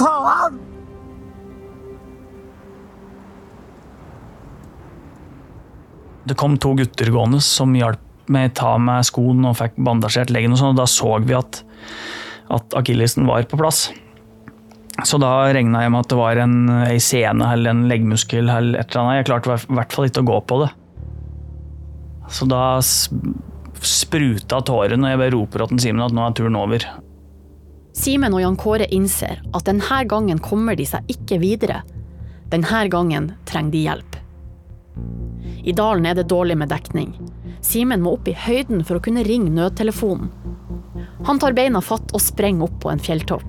Faen! 0.02 0.60
Det 6.26 6.38
kom 6.38 6.58
to 6.62 6.76
gutter 6.78 7.10
gående 7.12 7.42
som 7.44 7.74
hjalp 7.76 8.08
meg 8.32 8.54
ta 8.56 8.76
med 8.80 9.04
skoen 9.08 9.44
og 9.50 9.58
fikk 9.60 9.76
bandasjert 9.82 10.32
leggen. 10.32 10.54
og 10.54 10.62
sånn, 10.62 10.76
og 10.76 10.80
Da 10.80 10.88
så 10.88 11.18
vi 11.26 11.36
at, 11.36 11.64
at 12.54 12.78
akillesen 12.78 13.28
var 13.28 13.44
på 13.50 13.60
plass. 13.60 13.90
Så 15.08 15.18
da 15.22 15.50
regna 15.50 15.82
jeg 15.82 15.92
med 15.92 16.06
at 16.06 16.12
det 16.12 16.20
var 16.20 16.40
en, 16.44 16.58
ei 16.86 17.00
sene 17.02 17.48
eller 17.56 17.74
en 17.74 17.88
leggmuskel 17.90 18.46
eller 18.46 18.80
et 18.80 18.92
eller 18.92 19.02
annet. 19.02 19.18
Jeg 19.22 19.30
klarte 19.32 19.58
i 19.58 19.76
hvert 19.80 19.96
fall 19.96 20.08
ikke 20.08 20.24
å 20.24 20.30
gå 20.30 20.40
på 20.52 20.60
det. 20.64 20.72
Så 22.32 22.48
da 22.48 22.80
spruta 22.82 24.62
tårene, 24.64 25.08
og 25.08 25.12
jeg 25.12 25.22
bare 25.24 25.34
roper 25.36 25.66
til 25.68 25.82
Simen 25.82 26.06
at 26.06 26.14
nå 26.16 26.28
er 26.28 26.36
turen 26.38 26.60
over. 26.60 26.86
Simen 27.92 28.34
og 28.34 28.42
Jan 28.42 28.56
Kåre 28.56 28.88
innser 28.94 29.42
at 29.52 29.68
denne 29.68 30.04
gangen 30.08 30.40
kommer 30.40 30.78
de 30.80 30.86
seg 30.88 31.08
ikke 31.12 31.42
videre. 31.42 31.82
Denne 32.52 32.86
gangen 32.92 33.34
trenger 33.48 33.72
de 33.72 33.84
hjelp. 33.86 34.18
I 35.64 35.74
dalen 35.76 36.08
er 36.08 36.16
det 36.16 36.30
dårlig 36.32 36.58
med 36.58 36.72
dekning. 36.72 37.14
Simen 37.62 38.02
må 38.02 38.16
opp 38.16 38.30
i 38.32 38.36
høyden 38.36 38.86
for 38.88 38.98
å 38.98 39.04
kunne 39.04 39.26
ringe 39.28 39.52
nødtelefonen. 39.54 40.32
Han 41.28 41.40
tar 41.40 41.54
beina 41.54 41.82
fatt 41.86 42.16
og 42.16 42.24
sprenger 42.24 42.66
opp 42.66 42.80
på 42.82 42.90
en 42.90 43.04
fjelltopp. 43.04 43.46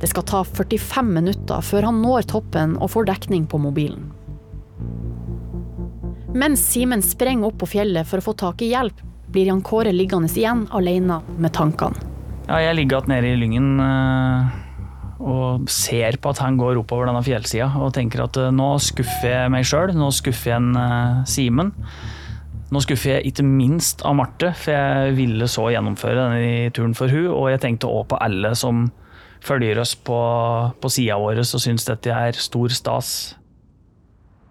Det 0.00 0.08
skal 0.08 0.24
ta 0.28 0.44
45 0.46 1.10
minutter 1.12 1.60
før 1.62 1.90
han 1.90 2.00
når 2.02 2.30
toppen 2.30 2.78
og 2.78 2.94
får 2.94 3.10
dekning 3.10 3.44
på 3.50 3.60
mobilen. 3.60 4.08
Mens 6.34 6.64
Simen 6.72 7.02
sprenger 7.04 7.50
opp 7.50 7.60
på 7.60 7.70
fjellet 7.74 8.08
for 8.08 8.18
å 8.18 8.28
få 8.30 8.38
tak 8.38 8.64
i 8.64 8.72
hjelp, 8.72 8.96
blir 9.30 9.50
Jan 9.50 9.62
Kåre 9.66 9.92
liggende 9.94 10.30
igjen 10.30 10.64
alene 10.74 11.20
med 11.36 11.54
tankene. 11.54 12.13
Ja, 12.44 12.58
jeg 12.60 12.76
ligger 12.76 13.00
igjen 13.00 13.12
nede 13.14 13.30
i 13.32 13.36
lyngen 13.40 13.68
eh, 13.80 14.48
og 15.24 15.70
ser 15.72 16.18
på 16.20 16.34
at 16.34 16.42
han 16.44 16.58
går 16.60 16.76
oppover 16.82 17.08
denne 17.08 17.22
fjellsida 17.24 17.70
og 17.80 17.94
tenker 17.96 18.26
at 18.26 18.36
eh, 18.36 18.52
nå 18.52 18.74
skuffer 18.84 19.30
jeg 19.30 19.52
meg 19.54 19.64
sjøl, 19.68 19.94
nå 19.96 20.10
skuffer 20.12 20.52
jeg 20.52 20.60
en 20.60 20.76
eh, 20.76 21.22
Simen. 21.30 21.72
Nå 22.74 22.82
skuffer 22.84 23.14
jeg 23.14 23.30
ikke 23.30 23.46
minst 23.46 24.04
av 24.04 24.18
Marte, 24.18 24.50
for 24.58 24.74
jeg 24.74 25.14
ville 25.16 25.48
så 25.48 25.70
gjennomføre 25.72 26.18
denne 26.18 26.74
turen 26.76 26.92
for 26.98 27.12
hun, 27.12 27.30
og 27.32 27.48
jeg 27.52 27.62
tenkte 27.64 27.88
òg 27.88 28.10
på 28.12 28.20
alle 28.24 28.52
som 28.58 28.90
følger 29.44 29.80
oss 29.80 29.94
på, 29.96 30.18
på 30.80 30.92
sida 30.92 31.16
vår 31.20 31.40
og 31.44 31.48
syns 31.48 31.88
dette 31.88 32.12
er 32.12 32.36
stor 32.40 32.76
stas. 32.76 33.14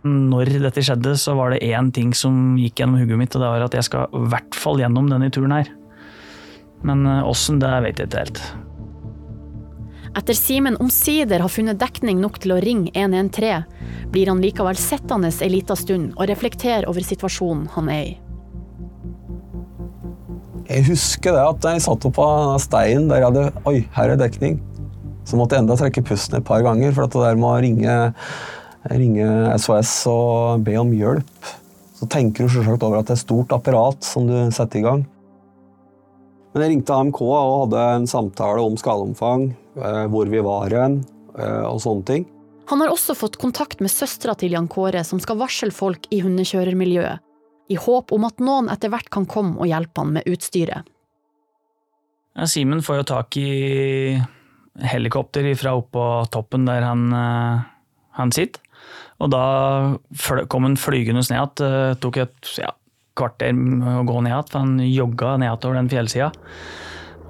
Når 0.07 0.55
dette 0.65 0.81
skjedde, 0.83 1.13
så 1.19 1.37
var 1.37 1.53
det 1.53 1.61
én 1.67 1.93
ting 1.93 2.13
som 2.17 2.57
gikk 2.59 2.81
gjennom 2.81 3.01
hodet 3.03 3.21
mitt, 3.21 3.37
og 3.37 3.45
det 3.45 3.53
var 3.53 3.69
at 3.69 3.77
jeg 3.77 3.89
skal 3.91 4.09
i 4.09 4.25
hvert 4.33 4.57
fall 4.57 4.81
gjennom 4.81 5.13
denne 5.13 5.29
turen 5.33 5.55
her. 5.59 5.69
Men 6.83 7.05
eh, 7.07 7.23
åssen, 7.27 7.61
det 7.63 7.71
vet 7.85 8.01
jeg 8.01 8.11
ikke 8.11 8.25
helt. 8.25 8.43
Etter 10.13 10.37
Simen 10.37 10.77
omsider 10.77 11.41
har 11.41 11.49
funnet 11.49 11.79
dekning 11.81 12.19
nok 12.21 12.37
til 12.43 12.53
å 12.53 12.59
ringe 12.61 12.91
113, 12.93 13.63
blir 14.13 14.29
han 14.29 14.43
likevel 14.43 14.77
sittende 14.77 15.31
ei 15.41 15.49
lita 15.49 15.77
stund 15.79 16.11
og 16.13 16.27
reflektere 16.29 16.85
over 16.91 17.01
situasjonen 17.01 17.65
han 17.73 17.89
er 17.89 18.03
i. 18.11 18.13
Jeg 20.69 20.85
husker 20.87 21.35
det 21.35 21.41
at 21.43 21.65
jeg 21.67 21.81
satt 21.85 22.05
opp 22.07 22.19
av 22.23 22.53
steinen 22.63 23.09
der 23.09 23.23
jeg 23.23 23.31
hadde 23.31 23.65
Oi, 23.69 23.79
her 23.97 24.13
er 24.13 24.21
dekning. 24.21 24.61
Så 25.27 25.39
måtte 25.39 25.55
jeg 25.55 25.63
enda 25.63 25.75
trekke 25.79 26.03
pusten 26.05 26.37
et 26.37 26.45
par 26.47 26.63
ganger, 26.65 26.93
for 26.95 27.05
at 27.05 27.15
det 27.15 27.23
der 27.23 27.39
med 27.39 27.49
å 27.49 27.59
ringe, 27.63 27.97
ringe 28.91 29.27
SOS 29.59 29.91
og 30.11 30.63
be 30.67 30.75
om 30.79 30.91
hjelp 30.91 31.51
Så 31.95 32.07
tenker 32.11 32.45
du 32.45 32.51
selvsagt 32.51 32.83
over 32.83 32.99
at 32.99 33.07
det 33.07 33.15
er 33.15 33.21
et 33.21 33.25
stort 33.25 33.55
apparat 33.55 34.03
som 34.07 34.27
du 34.27 34.35
setter 34.55 34.81
i 34.81 34.85
gang. 34.85 35.05
Men 36.53 36.61
jeg 36.61 36.69
ringte 36.75 36.93
AMK 36.93 37.19
og 37.25 37.53
hadde 37.63 37.83
en 37.97 38.07
samtale 38.09 38.61
om 38.61 38.75
skadeomfang, 38.77 39.47
eh, 39.81 40.05
hvor 40.13 40.29
vi 40.29 40.41
var 40.45 40.69
hen, 40.69 40.99
eh, 41.33 41.65
og 41.65 41.81
sånne 41.81 42.05
ting. 42.05 42.27
Han 42.69 42.79
har 42.79 42.93
også 42.93 43.15
fått 43.17 43.39
kontakt 43.41 43.81
med 43.81 43.91
søstera 43.91 44.37
til 44.37 44.53
Jan 44.53 44.69
Kåre, 44.69 45.03
som 45.03 45.19
skal 45.19 45.39
varsle 45.41 45.73
folk 45.73 46.05
i 46.13 46.21
hundekjørermiljøet, 46.23 47.19
i 47.73 47.75
håp 47.75 48.13
om 48.13 48.27
at 48.29 48.39
noen 48.39 48.69
etter 48.69 48.93
hvert 48.93 49.09
kan 49.09 49.25
komme 49.25 49.57
og 49.57 49.67
hjelpe 49.67 50.03
han 50.03 50.13
med 50.13 50.29
utstyret. 50.29 50.85
Ja, 52.37 52.45
Simen 52.49 52.81
får 52.85 53.01
jo 53.01 53.09
tak 53.09 53.37
i 53.37 54.21
helikopter 54.89 55.45
fra 55.57 55.75
oppå 55.77 56.05
toppen 56.33 56.65
der 56.69 56.85
han, 56.85 57.09
eh, 57.13 57.65
han 58.19 58.31
sitter. 58.31 58.61
Og 59.21 59.29
da 59.31 59.97
kom 60.51 60.65
han 60.67 60.77
flygende 60.77 61.21
ned 61.23 61.33
igjen. 61.33 61.99
Tok 62.01 62.17
et 62.17 62.49
ja, 62.59 62.73
kvarter 63.17 63.53
å 63.53 64.03
gå 64.07 64.19
ned 64.21 64.33
igjen, 64.33 64.49
for 64.49 64.63
han 64.63 64.75
jogga 64.87 65.37
nedover 65.41 65.79
den 65.79 65.91
fjellsida. 65.91 66.31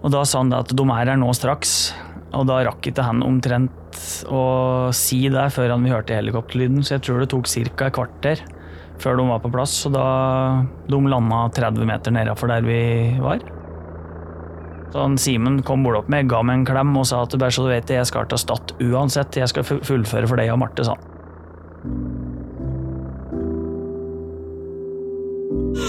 Og 0.04 0.12
da 0.12 0.24
sa 0.28 0.42
han 0.42 0.52
det 0.52 0.60
at 0.66 0.74
de 0.76 0.84
er 0.84 1.14
her 1.14 1.20
nå 1.20 1.32
straks. 1.36 1.94
Og 2.34 2.48
da 2.50 2.64
rakk 2.66 2.90
ikke 2.90 3.06
han 3.06 3.24
omtrent 3.24 3.72
å 4.28 4.44
si 4.96 5.22
det 5.32 5.46
før 5.54 5.76
han 5.76 5.86
vi 5.86 5.94
hørte 5.94 6.18
helikopterlyden, 6.18 6.82
så 6.84 6.98
jeg 6.98 7.06
tror 7.08 7.22
det 7.22 7.30
tok 7.32 7.48
ca. 7.48 7.88
et 7.88 7.96
kvarter 7.96 8.44
før 9.04 9.20
de 9.20 9.28
var 9.28 9.42
på 9.44 9.52
plass. 9.54 9.76
Og 9.88 9.94
da 9.96 10.08
de 10.90 11.02
landa 11.08 11.46
30 11.54 11.90
meter 11.90 12.16
nedafor 12.16 12.52
der 12.52 12.66
vi 12.66 12.82
var. 13.22 13.44
Så 14.94 15.02
han 15.02 15.18
Simen 15.18 15.62
kom 15.66 15.86
bort 15.86 16.04
opp 16.04 16.12
med, 16.14 16.30
ga 16.30 16.44
meg 16.46 16.62
en 16.62 16.68
klem 16.70 16.92
og 17.00 17.08
sa 17.10 17.24
at 17.26 17.34
bare 17.38 17.54
så 17.54 17.66
du 17.66 17.72
vet 17.72 17.88
det, 17.90 17.98
jeg 18.02 18.12
skal 18.12 18.30
til 18.30 18.42
Stad 18.42 18.76
uansett. 18.82 19.40
Jeg 19.42 19.50
skal 19.50 19.66
fullføre 19.66 20.30
for 20.30 20.42
deg 20.42 20.54
og 20.54 20.62
Marte, 20.62 20.86
sa 20.86 20.98
han. 20.98 22.23
Takk 25.74 25.82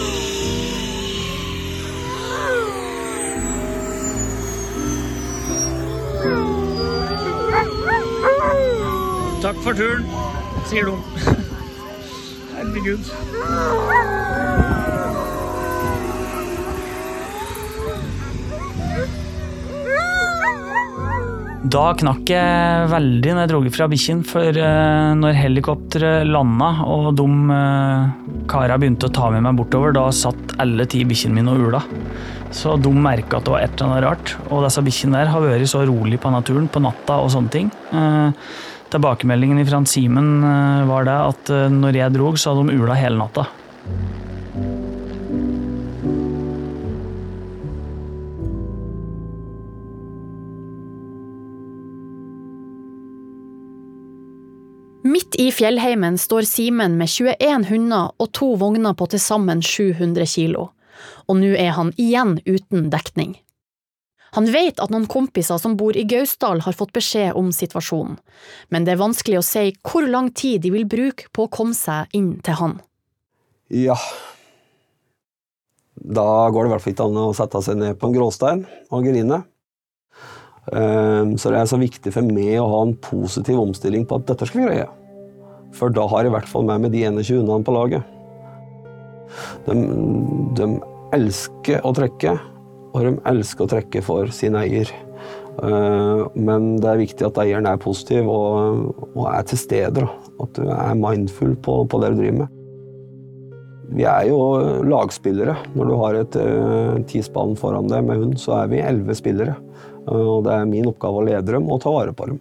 for 9.60 9.76
turen, 9.76 10.06
sier 10.70 10.88
de. 10.88 10.94
Herregud. 12.56 13.04
Da 21.74 21.90
knakk 22.00 22.28
jeg 22.32 22.88
veldig 22.88 23.34
når 23.34 23.42
jeg 23.42 23.50
dro 23.52 23.60
fra 23.74 23.86
bikkjen, 23.92 24.24
for 24.24 24.48
eh, 24.48 25.12
når 25.20 25.36
helikopteret 25.42 26.24
landa 26.28 26.70
og 26.88 27.12
de 27.18 27.28
uh, 27.28 28.33
kara 28.50 28.76
begynte 28.80 29.08
å 29.08 29.14
ta 29.14 29.30
med 29.32 29.44
meg 29.46 29.58
bortover, 29.58 29.94
da 29.96 30.08
satt 30.14 30.56
alle 30.62 30.86
ti 30.90 31.02
bikkjene 31.08 31.38
mine 31.38 31.54
og 31.54 31.68
ula. 31.68 31.82
Så 32.54 32.76
de 32.78 32.92
merka 32.94 33.40
at 33.40 33.46
det 33.46 33.54
var 33.54 33.64
et 33.64 33.74
eller 33.74 33.90
annet 33.90 34.04
rart. 34.04 34.34
Og 34.50 34.62
disse 34.66 34.84
bikkjene 34.86 35.18
der 35.18 35.32
har 35.32 35.42
vært 35.42 35.70
så 35.70 35.82
rolig 35.88 36.20
på 36.22 36.32
naturen 36.34 36.68
på 36.70 36.82
natta 36.84 37.18
og 37.22 37.32
sånne 37.34 37.54
ting. 37.54 37.72
Eh, 37.90 38.52
tilbakemeldingen 38.94 39.64
fra 39.66 39.82
Simen 39.90 40.36
eh, 40.46 40.84
var 40.90 41.08
det 41.08 41.16
at 41.32 41.54
eh, 41.54 41.72
når 41.72 41.98
jeg 41.98 42.14
drog, 42.14 42.38
så 42.38 42.52
hadde 42.52 42.68
de 42.70 42.78
ula 42.84 42.98
hele 42.98 43.18
natta. 43.18 43.48
I 55.38 55.50
fjellheimen 55.52 56.18
står 56.18 56.46
Simen 56.46 56.98
med 56.98 57.10
21 57.10 57.64
hunder 57.66 58.12
og 58.22 58.28
to 58.36 58.52
vogner 58.60 58.94
på 58.94 59.08
til 59.10 59.22
sammen 59.22 59.62
700 59.62 60.28
kilo, 60.30 60.68
og 61.26 61.40
nå 61.40 61.56
er 61.58 61.72
han 61.74 61.90
igjen 61.98 62.36
uten 62.46 62.86
dekning. 62.92 63.34
Han 64.34 64.46
vet 64.50 64.80
at 64.82 64.90
noen 64.90 65.06
kompiser 65.10 65.58
som 65.62 65.76
bor 65.78 65.96
i 65.98 66.04
Gausdal 66.10 66.62
har 66.66 66.74
fått 66.74 66.94
beskjed 66.94 67.38
om 67.38 67.50
situasjonen, 67.54 68.16
men 68.70 68.86
det 68.86 68.94
er 68.94 69.02
vanskelig 69.02 69.40
å 69.40 69.46
si 69.46 69.68
hvor 69.82 70.06
lang 70.10 70.30
tid 70.34 70.62
de 70.62 70.72
vil 70.74 70.86
bruke 70.90 71.30
på 71.34 71.46
å 71.46 71.52
komme 71.54 71.74
seg 71.78 72.14
inn 72.14 72.36
til 72.44 72.58
han. 72.60 72.78
Ja. 73.74 73.98
Da 75.94 76.50
går 76.50 76.64
det 76.64 76.68
i 76.68 76.74
hvert 76.74 76.84
fall 76.84 76.94
ikke 76.94 77.06
an 77.10 77.22
å 77.22 77.28
sette 77.34 77.62
seg 77.64 77.78
ned 77.80 77.98
på 77.98 78.10
en 78.10 78.18
gråstein 78.18 78.66
og 78.90 79.06
grine. 79.06 79.44
Ehm, 80.72 81.38
Så 81.38 81.50
det 81.50 81.58
er 81.58 81.70
så 81.70 81.78
viktig 81.80 82.12
for 82.12 82.22
meg 82.26 82.58
å 82.58 82.68
ha 82.70 82.82
en 82.86 82.94
positiv 82.96 83.58
omstilling 83.60 84.06
på 84.06 84.18
at 84.20 84.26
dette 84.30 84.46
skal 84.46 84.62
vi 84.62 84.68
greie. 84.68 84.90
For 85.74 85.92
da 85.92 86.06
har 86.10 86.24
jeg 86.24 86.32
i 86.32 86.34
hvert 86.36 86.50
fall 86.50 86.66
med 86.68 86.84
meg 86.84 86.94
de 86.94 87.04
21 87.06 87.42
hundene 87.42 87.66
på 87.66 87.74
laget. 87.74 88.10
De, 89.66 89.74
de 90.58 90.68
elsker 91.16 91.82
å 91.86 91.94
trekke, 91.96 92.36
og 92.94 93.00
de 93.02 93.14
elsker 93.30 93.66
å 93.66 93.72
trekke 93.74 94.02
for 94.06 94.30
sin 94.34 94.58
eier. 94.58 94.90
Ehm, 95.62 96.28
Men 96.34 96.76
det 96.82 96.90
er 96.90 97.02
viktig 97.02 97.26
at 97.26 97.40
eieren 97.42 97.68
er 97.70 97.80
positiv 97.82 98.28
og, 98.30 98.92
og 99.14 99.24
er 99.30 99.46
til 99.50 99.60
stede. 99.60 100.06
At 100.42 100.54
du 100.58 100.66
er 100.66 100.98
mindful 100.98 101.56
på, 101.62 101.82
på 101.86 102.02
det 102.02 102.14
du 102.14 102.22
driver 102.22 102.44
med. 102.44 102.60
Vi 103.94 104.06
er 104.08 104.30
jo 104.30 104.38
lagspillere. 104.88 105.54
Når 105.76 105.90
du 105.90 105.94
har 106.00 106.16
et 106.18 106.38
uh, 106.40 107.54
foran 107.60 107.90
deg 107.90 108.06
med 108.06 108.22
hund, 108.22 108.38
så 108.40 108.62
er 108.62 108.72
vi 108.72 108.80
elleve 108.82 109.14
spillere. 109.14 109.58
Uh, 110.08 110.38
og 110.38 110.44
det 110.46 110.54
er 110.56 110.70
min 110.70 110.88
oppgave 110.90 111.20
å 111.20 111.26
lede 111.28 111.52
dem 111.52 111.68
og 111.70 111.82
ta 111.84 111.92
vare 111.92 112.12
på 112.16 112.30
dem. 112.32 112.40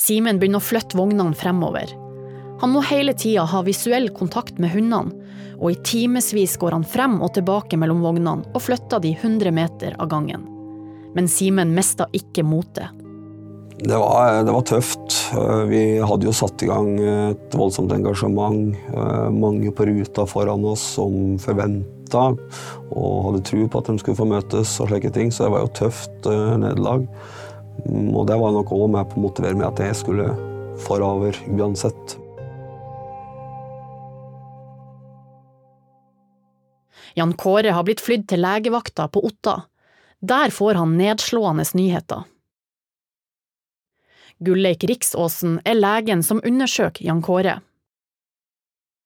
Simen 0.00 0.38
begynner 0.40 0.62
å 0.62 0.64
flytte 0.64 0.96
vognene 0.96 1.36
fremover. 1.36 1.92
Han 2.60 2.74
må 2.74 2.82
hele 2.84 3.14
tida 3.16 3.46
ha 3.48 3.62
visuell 3.64 4.10
kontakt 4.12 4.58
med 4.60 4.74
hundene, 4.74 5.16
og 5.60 5.72
i 5.72 5.80
timevis 5.84 6.56
går 6.60 6.76
han 6.76 6.86
frem 6.88 7.18
og 7.24 7.34
tilbake 7.36 7.76
mellom 7.80 8.00
vognene 8.04 8.48
og 8.54 8.64
flytter 8.64 9.02
de 9.04 9.12
100 9.16 9.52
meter 9.52 9.96
av 10.00 10.08
gangen. 10.12 10.46
Men 11.16 11.28
Simen 11.28 11.74
mista 11.76 12.06
ikke 12.16 12.44
motet. 12.46 12.96
Det 13.80 13.96
det 13.96 14.52
var 14.52 14.64
tøft. 14.68 15.14
Uh, 15.32 15.64
vi 15.70 15.82
hadde 16.04 16.28
jo 16.28 16.34
satt 16.36 16.62
i 16.62 16.68
gang 16.68 16.90
et 17.00 17.56
voldsomt 17.56 17.92
engasjement. 17.96 18.76
Uh, 18.92 19.32
mange 19.32 19.72
på 19.72 19.88
ruta 19.88 20.26
foran 20.28 20.66
oss 20.68 20.84
som 20.98 21.38
forventa 21.40 22.26
og 22.90 23.14
hadde 23.24 23.44
tro 23.48 23.64
på 23.64 23.80
at 23.80 23.88
de 23.88 24.02
skulle 24.02 24.18
få 24.18 24.28
møtes 24.28 24.74
og 24.82 24.90
slike 24.90 25.12
ting, 25.16 25.32
så 25.32 25.46
det 25.46 25.54
var 25.54 25.64
jo 25.64 25.74
tøft 25.80 26.28
uh, 26.28 26.58
nederlag. 26.60 27.08
Mm, 27.86 28.12
Og 28.12 28.26
det 28.28 28.36
var 28.36 28.52
nok 28.52 28.74
òg 28.76 28.88
med 28.92 29.08
på 29.08 29.16
å 29.16 29.24
motivere 29.24 29.56
meg 29.56 29.70
at 29.70 29.84
jeg 29.86 30.02
skulle 30.02 30.28
forover 30.84 31.40
uansett. 31.48 32.19
Jan 37.14 37.32
Kåre 37.38 37.72
har 37.74 37.86
blitt 37.86 38.02
flydd 38.04 38.28
til 38.30 38.42
legevakta 38.44 39.08
på 39.08 39.22
Otta. 39.26 39.56
Der 40.20 40.52
får 40.52 40.78
han 40.80 40.96
nedslående 40.98 41.64
nyheter. 41.74 42.26
Gulleik 44.40 44.84
Riksåsen 44.88 45.58
er 45.68 45.76
legen 45.76 46.22
som 46.24 46.40
undersøker 46.44 47.04
Jan 47.04 47.22
Kåre. 47.22 47.60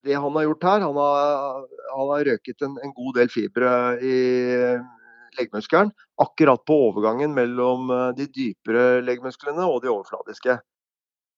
det 0.05 0.15
han 0.15 0.35
har 0.37 0.43
gjort 0.43 0.65
her, 0.65 0.81
han 0.81 0.97
har, 1.01 1.65
han 1.97 2.11
har 2.13 2.25
røket 2.29 2.63
en, 2.63 2.77
en 2.85 2.93
god 2.93 3.15
del 3.17 3.31
fibre 3.33 3.71
i 4.05 4.19
leggmuskelen. 5.39 5.91
Akkurat 6.21 6.65
på 6.65 6.77
overgangen 6.91 7.35
mellom 7.35 7.91
eh, 7.91 8.11
de 8.19 8.27
dypere 8.29 9.01
leggmusklene 9.03 9.65
og 9.67 9.83
de 9.83 9.91
overfladiske. 9.91 10.59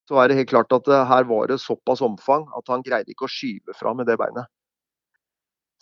Så 0.09 0.19
er 0.21 0.29
det 0.29 0.39
helt 0.41 0.51
klart 0.51 0.75
at 0.75 0.89
eh, 0.89 1.07
her 1.09 1.29
var 1.31 1.49
det 1.51 1.61
såpass 1.63 2.03
omfang 2.05 2.47
at 2.59 2.69
han 2.73 2.85
greide 2.87 3.13
ikke 3.15 3.29
å 3.29 3.33
skyve 3.33 3.77
fra 3.79 3.95
med 3.97 4.11
det 4.11 4.19
beinet. 4.21 4.51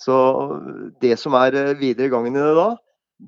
Så 0.00 0.16
det 1.02 1.16
som 1.20 1.36
er 1.38 1.56
eh, 1.58 1.72
videre 1.78 2.10
gangen 2.12 2.34
i 2.34 2.42
det 2.42 2.54
da, 2.58 2.68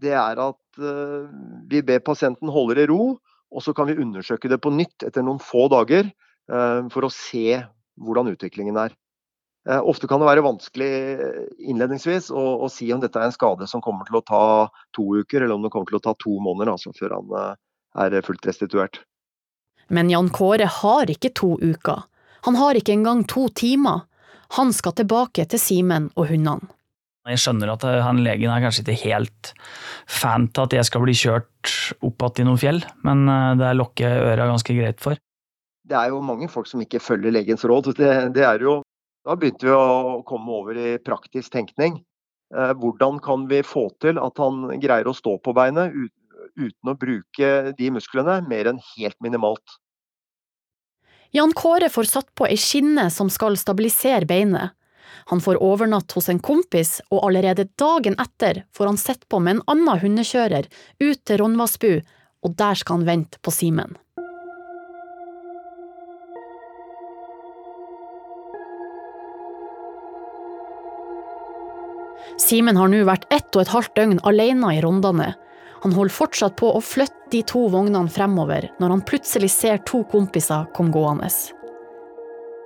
det 0.02 0.14
er 0.18 0.42
at 0.48 0.82
eh, 0.82 1.32
vi 1.70 1.82
ber 1.86 2.04
pasienten 2.04 2.52
holde 2.52 2.76
det 2.78 2.86
i 2.86 2.90
ro, 2.90 3.16
og 3.54 3.62
så 3.62 3.74
kan 3.76 3.88
vi 3.88 3.98
undersøke 4.02 4.50
det 4.50 4.58
på 4.62 4.74
nytt 4.74 5.06
etter 5.06 5.24
noen 5.24 5.40
få 5.42 5.68
dager 5.72 6.08
eh, 6.10 6.80
for 6.92 7.06
å 7.06 7.12
se 7.12 7.60
hvordan 8.02 8.32
utviklingen 8.34 8.78
er. 8.80 8.96
Ofte 9.66 10.06
kan 10.06 10.20
det 10.22 10.28
være 10.28 10.44
vanskelig 10.46 10.88
innledningsvis 11.58 12.28
å, 12.30 12.42
å 12.62 12.68
si 12.70 12.86
om 12.94 13.00
dette 13.02 13.18
er 13.18 13.26
en 13.26 13.34
skade 13.34 13.66
som 13.66 13.82
kommer 13.82 14.06
til 14.06 14.20
å 14.20 14.22
ta 14.22 14.42
to 14.94 15.08
uker, 15.16 15.42
eller 15.42 15.56
om 15.56 15.64
det 15.64 15.72
kommer 15.74 15.90
til 15.90 15.98
å 15.98 16.04
ta 16.04 16.12
to 16.22 16.36
måneder 16.38 16.70
altså, 16.70 16.92
før 16.94 17.16
han 17.16 17.34
er 17.98 18.14
fullt 18.22 18.46
restituert. 18.46 19.00
Men 19.90 20.12
Jan 20.12 20.30
Kåre 20.30 20.68
har 20.70 21.10
ikke 21.10 21.32
to 21.34 21.56
uker. 21.58 22.04
Han 22.46 22.60
har 22.62 22.78
ikke 22.78 22.94
engang 22.94 23.24
to 23.26 23.48
timer. 23.58 24.04
Han 24.54 24.72
skal 24.72 24.94
tilbake 24.96 25.46
til 25.50 25.60
Simen 25.60 26.10
og 26.14 26.30
hundene. 26.30 26.70
Jeg 27.26 27.42
skjønner 27.42 27.72
at 27.72 27.84
eh, 27.86 28.02
han 28.04 28.22
legen 28.22 28.52
er 28.54 28.62
kanskje 28.62 28.84
ikke 28.84 29.00
helt 29.02 29.52
fan 30.06 30.46
til 30.54 30.68
at 30.68 30.76
jeg 30.78 30.86
skal 30.86 31.02
bli 31.02 31.14
kjørt 31.18 31.72
opp 32.06 32.22
igjen 32.28 32.44
i 32.44 32.50
noen 32.52 32.60
fjell, 32.62 32.82
men 33.06 33.24
eh, 33.32 33.54
det 33.58 33.72
lokker 33.74 34.20
øra 34.28 34.46
ganske 34.52 34.76
greit 34.76 35.02
for. 35.02 35.18
Det 35.86 35.96
er 35.98 36.12
jo 36.12 36.22
mange 36.22 36.48
folk 36.50 36.70
som 36.70 36.82
ikke 36.82 37.02
følger 37.02 37.34
legens 37.34 37.66
råd. 37.66 37.92
Det, 37.98 38.12
det 38.34 38.44
er 38.46 38.62
jo, 38.62 38.78
da 39.26 39.34
begynte 39.38 39.66
vi 39.66 39.74
å 39.74 40.20
komme 40.26 40.54
over 40.54 40.78
i 40.78 40.94
praktisk 41.02 41.54
tenkning. 41.54 41.98
Eh, 42.54 42.72
hvordan 42.78 43.18
kan 43.22 43.48
vi 43.50 43.64
få 43.66 43.88
til 44.02 44.22
at 44.22 44.38
han 44.42 44.68
greier 44.82 45.10
å 45.10 45.16
stå 45.16 45.34
på 45.42 45.54
beinet 45.56 45.94
uten 46.56 46.92
å 46.92 46.94
bruke 46.98 47.50
de 47.76 47.90
musklene 47.94 48.38
mer 48.46 48.70
enn 48.70 48.78
helt 48.94 49.18
minimalt? 49.24 49.80
Jan 51.36 51.52
Kåre 51.52 51.88
får 51.88 52.04
satt 52.08 52.28
på 52.34 52.46
ei 52.48 52.56
skinne 52.56 53.10
som 53.12 53.28
skal 53.28 53.58
stabilisere 53.60 54.24
beinet. 54.24 54.72
Han 55.28 55.42
får 55.44 55.58
overnatt 55.60 56.14
hos 56.16 56.30
en 56.32 56.38
kompis, 56.40 57.02
og 57.12 57.26
allerede 57.28 57.66
dagen 57.76 58.16
etter 58.22 58.62
får 58.72 58.88
han 58.88 58.96
sett 58.96 59.26
på 59.28 59.42
med 59.44 59.58
en 59.58 59.60
annen 59.74 60.00
hundekjører 60.00 60.64
ut 61.02 61.20
til 61.28 61.42
Ronvassbu, 61.42 61.92
og 62.40 62.56
der 62.56 62.80
skal 62.80 63.02
han 63.02 63.08
vente 63.10 63.42
på 63.44 63.52
Simen. 63.52 63.98
Simen 72.40 72.80
har 72.80 72.88
nå 72.88 73.04
vært 73.04 73.28
ett 73.28 73.52
og 73.52 73.66
et 73.66 73.76
halvt 73.76 73.98
døgn 74.00 74.24
alene 74.24 74.72
i 74.78 74.80
Rondane. 74.80 75.34
Han 75.86 75.92
holder 75.94 76.10
fortsatt 76.10 76.56
på 76.58 76.66
å 76.74 76.80
flytte 76.82 77.28
de 77.30 77.44
to 77.46 77.60
vognene 77.70 78.10
fremover, 78.10 78.64
når 78.82 78.90
han 78.90 79.02
plutselig 79.06 79.52
ser 79.54 79.78
to 79.86 80.00
kompiser 80.10 80.64
komme 80.74 80.90
gående. 80.90 81.28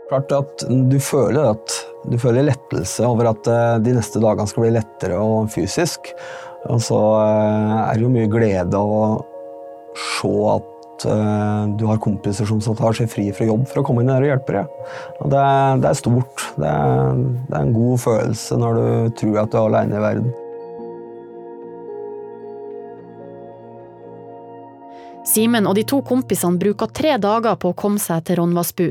Klart 0.08 0.32
at 0.32 0.64
du 0.88 0.96
føler, 1.04 1.50
at, 1.52 1.74
du 2.08 2.16
føler 2.16 2.48
lettelse 2.48 3.04
over 3.04 3.28
at 3.34 3.50
eh, 3.52 3.76
de 3.84 3.98
neste 3.98 4.24
dagene 4.24 4.48
skal 4.48 4.64
bli 4.64 4.72
lettere 4.78 5.20
og 5.20 5.52
fysisk. 5.52 6.14
Og 6.72 6.80
så 6.80 6.96
eh, 7.20 7.76
er 7.82 8.00
det 8.00 8.06
jo 8.06 8.14
mye 8.16 8.32
glede 8.32 8.80
å 8.80 9.04
se 10.00 10.34
at 10.56 11.08
eh, 11.12 11.62
du 11.76 11.84
har 11.92 12.00
kompiser 12.00 12.48
som 12.48 12.64
tar 12.80 12.96
seg 12.96 13.12
fri 13.12 13.28
fra 13.36 13.52
jobb 13.52 13.68
for 13.68 13.82
å 13.82 13.88
komme 13.90 14.00
inn 14.00 14.14
her 14.16 14.24
og 14.24 14.32
hjelpe 14.32 14.62
deg. 14.62 14.76
Og 15.20 15.34
det, 15.36 15.44
er, 15.44 15.84
det 15.84 15.92
er 15.92 16.04
stort. 16.06 16.52
Det 16.56 16.72
er, 16.72 17.26
det 17.50 17.52
er 17.52 17.66
en 17.66 17.76
god 17.82 18.06
følelse 18.08 18.64
når 18.64 18.80
du 18.80 19.18
tror 19.20 19.44
at 19.44 19.52
du 19.52 19.60
er 19.60 19.66
alene 19.68 20.00
i 20.00 20.08
verden. 20.08 20.38
Simen 25.30 25.68
og 25.70 25.76
de 25.78 25.84
to 25.86 26.00
kompisene 26.06 26.58
bruker 26.58 26.90
tre 26.96 27.14
dager 27.22 27.54
på 27.60 27.70
å 27.70 27.78
komme 27.78 28.02
seg 28.02 28.24
til 28.26 28.40
Ronvassbu, 28.40 28.86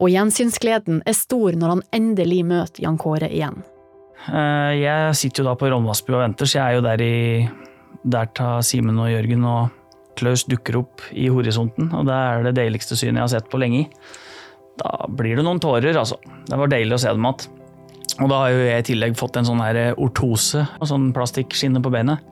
og 0.00 0.12
gjensynsgleden 0.12 1.02
er 1.08 1.16
stor 1.16 1.56
når 1.56 1.74
han 1.74 1.82
endelig 1.96 2.42
møter 2.48 2.84
Jan 2.84 2.98
Kåre 3.00 3.30
igjen. 3.30 3.62
Eh, 4.28 4.72
Jeg 4.82 5.16
sitter 5.16 5.42
jo 5.42 5.48
da 5.48 5.56
på 5.56 5.70
Ronvassbu 5.72 6.12
og 6.12 6.24
venter, 6.24 6.48
så 6.48 6.58
jeg 6.58 6.64
er 6.66 6.78
jo 6.78 6.86
der 6.88 7.04
i 7.04 7.50
Der 8.10 8.26
tar 8.32 8.62
Simen 8.64 8.98
og 8.98 9.10
Jørgen 9.10 9.44
og 9.44 9.68
Klaus 10.16 10.44
dukker 10.48 10.78
opp 10.80 11.02
i 11.12 11.28
horisonten, 11.28 11.90
og 11.96 12.06
det 12.08 12.16
er 12.16 12.44
det 12.48 12.54
deiligste 12.56 12.96
synet 12.96 13.20
jeg 13.20 13.26
har 13.26 13.32
sett 13.34 13.50
på 13.52 13.60
lenge. 13.60 13.86
Da 14.80 15.06
blir 15.08 15.36
det 15.36 15.44
noen 15.44 15.60
tårer, 15.60 15.96
altså. 15.96 16.16
Det 16.48 16.56
var 16.56 16.72
deilig 16.72 16.96
å 16.96 17.00
se 17.00 17.12
dem 17.12 17.24
igjen. 17.28 17.48
Og 18.20 18.28
da 18.28 18.40
har 18.42 18.50
jo 18.52 18.64
jeg 18.64 18.82
i 18.82 18.86
tillegg 18.90 19.16
fått 19.16 19.36
en 19.36 19.48
sånn 19.48 19.60
her 19.64 19.94
ortose, 20.00 20.66
og 20.80 20.88
sånn 20.88 21.10
plastikkskinne 21.16 21.80
på 21.84 21.92
beinet. 21.92 22.24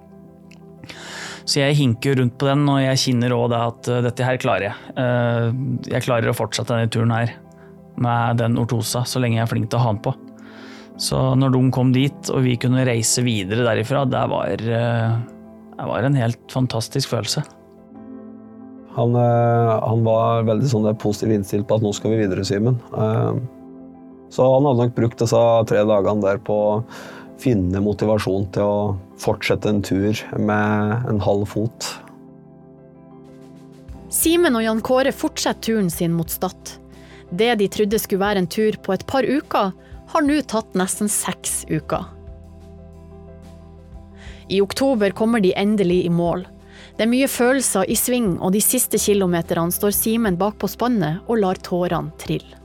Så 1.49 1.63
jeg 1.63 1.79
hinker 1.79 2.19
rundt 2.21 2.37
på 2.37 2.49
den, 2.51 2.67
og 2.69 2.83
jeg 2.83 3.01
kjenner 3.01 3.33
òg 3.33 3.55
at 3.57 3.89
uh, 3.89 4.01
dette 4.05 4.27
her 4.27 4.41
klarer 4.41 4.69
jeg. 4.69 4.95
Uh, 4.99 5.49
jeg 5.89 6.05
klarer 6.05 6.29
å 6.29 6.37
fortsette 6.37 6.75
denne 6.75 6.93
turen 6.93 7.15
her 7.15 7.33
med 7.99 8.43
den 8.43 8.59
ortosa, 8.61 9.03
så 9.09 9.23
lenge 9.23 9.41
jeg 9.41 9.47
er 9.47 9.51
flink 9.51 9.71
til 9.73 9.81
å 9.81 9.87
ha 9.87 9.95
den 9.95 10.03
på. 10.05 10.13
Så 11.01 11.19
når 11.39 11.55
de 11.55 11.63
kom 11.73 11.95
dit, 11.95 12.33
og 12.35 12.45
vi 12.45 12.59
kunne 12.61 12.85
reise 12.87 13.25
videre 13.25 13.65
derifra, 13.65 14.05
det 14.11 14.25
var, 14.31 14.67
uh, 14.69 15.15
det 15.79 15.89
var 15.93 16.05
en 16.05 16.21
helt 16.21 16.43
fantastisk 16.53 17.17
følelse. 17.17 17.47
Han, 18.99 19.15
eh, 19.15 19.81
han 19.89 20.03
var 20.07 20.47
veldig 20.49 20.69
sånn 20.71 20.87
positivt 20.89 21.05
positiv 21.05 21.35
innstilt 21.37 21.69
på 21.69 21.77
at 21.79 21.85
nå 21.87 21.93
skal 21.95 22.15
vi 22.15 22.25
videre, 22.25 22.45
Simen. 22.47 22.81
Eh, 22.97 23.39
Så 24.29 24.45
han 24.45 24.67
hadde 24.67 24.83
nok 24.83 24.97
brukt 24.97 25.23
disse 25.23 25.39
tre 25.71 25.85
dagene 25.89 26.21
der 26.21 26.37
på 26.45 26.85
finne 27.39 27.83
motivasjon 27.83 28.49
til 28.55 28.67
å 28.67 28.97
fortsette 29.21 29.71
en 29.71 29.83
tur 29.85 30.19
med 30.39 31.09
en 31.11 31.23
halv 31.23 31.49
fot. 31.51 31.89
Simen 34.13 34.57
og 34.57 34.65
Jan 34.65 34.83
Kåre 34.85 35.13
fortsetter 35.13 35.61
turen 35.69 35.91
sin 35.93 36.15
mot 36.17 36.31
Stad. 36.33 36.77
Det 37.31 37.55
de 37.61 37.69
trodde 37.69 38.01
skulle 38.01 38.25
være 38.25 38.43
en 38.45 38.51
tur 38.51 38.79
på 38.83 38.95
et 38.95 39.05
par 39.07 39.27
uker, 39.27 39.75
har 40.09 40.25
nå 40.25 40.39
tatt 40.49 40.77
nesten 40.79 41.11
seks 41.13 41.67
uker. 41.69 42.07
I 44.49 44.63
oktober 44.65 45.13
kommer 45.13 45.45
de 45.45 45.53
endelig 45.53 46.07
i 46.07 46.13
mål. 46.13 46.47
Det 46.97 47.05
er 47.05 47.13
mye 47.13 47.29
følelser 47.29 47.85
i 47.93 47.97
sving, 47.99 48.39
og 48.41 48.55
de 48.57 48.63
siste 48.65 48.99
kilometerne 48.99 49.75
står 49.75 49.93
Simen 49.93 50.41
bak 50.41 50.57
på 50.59 50.71
spannet 50.73 51.21
og 51.29 51.43
lar 51.45 51.61
tårene 51.61 52.17
trille. 52.19 52.57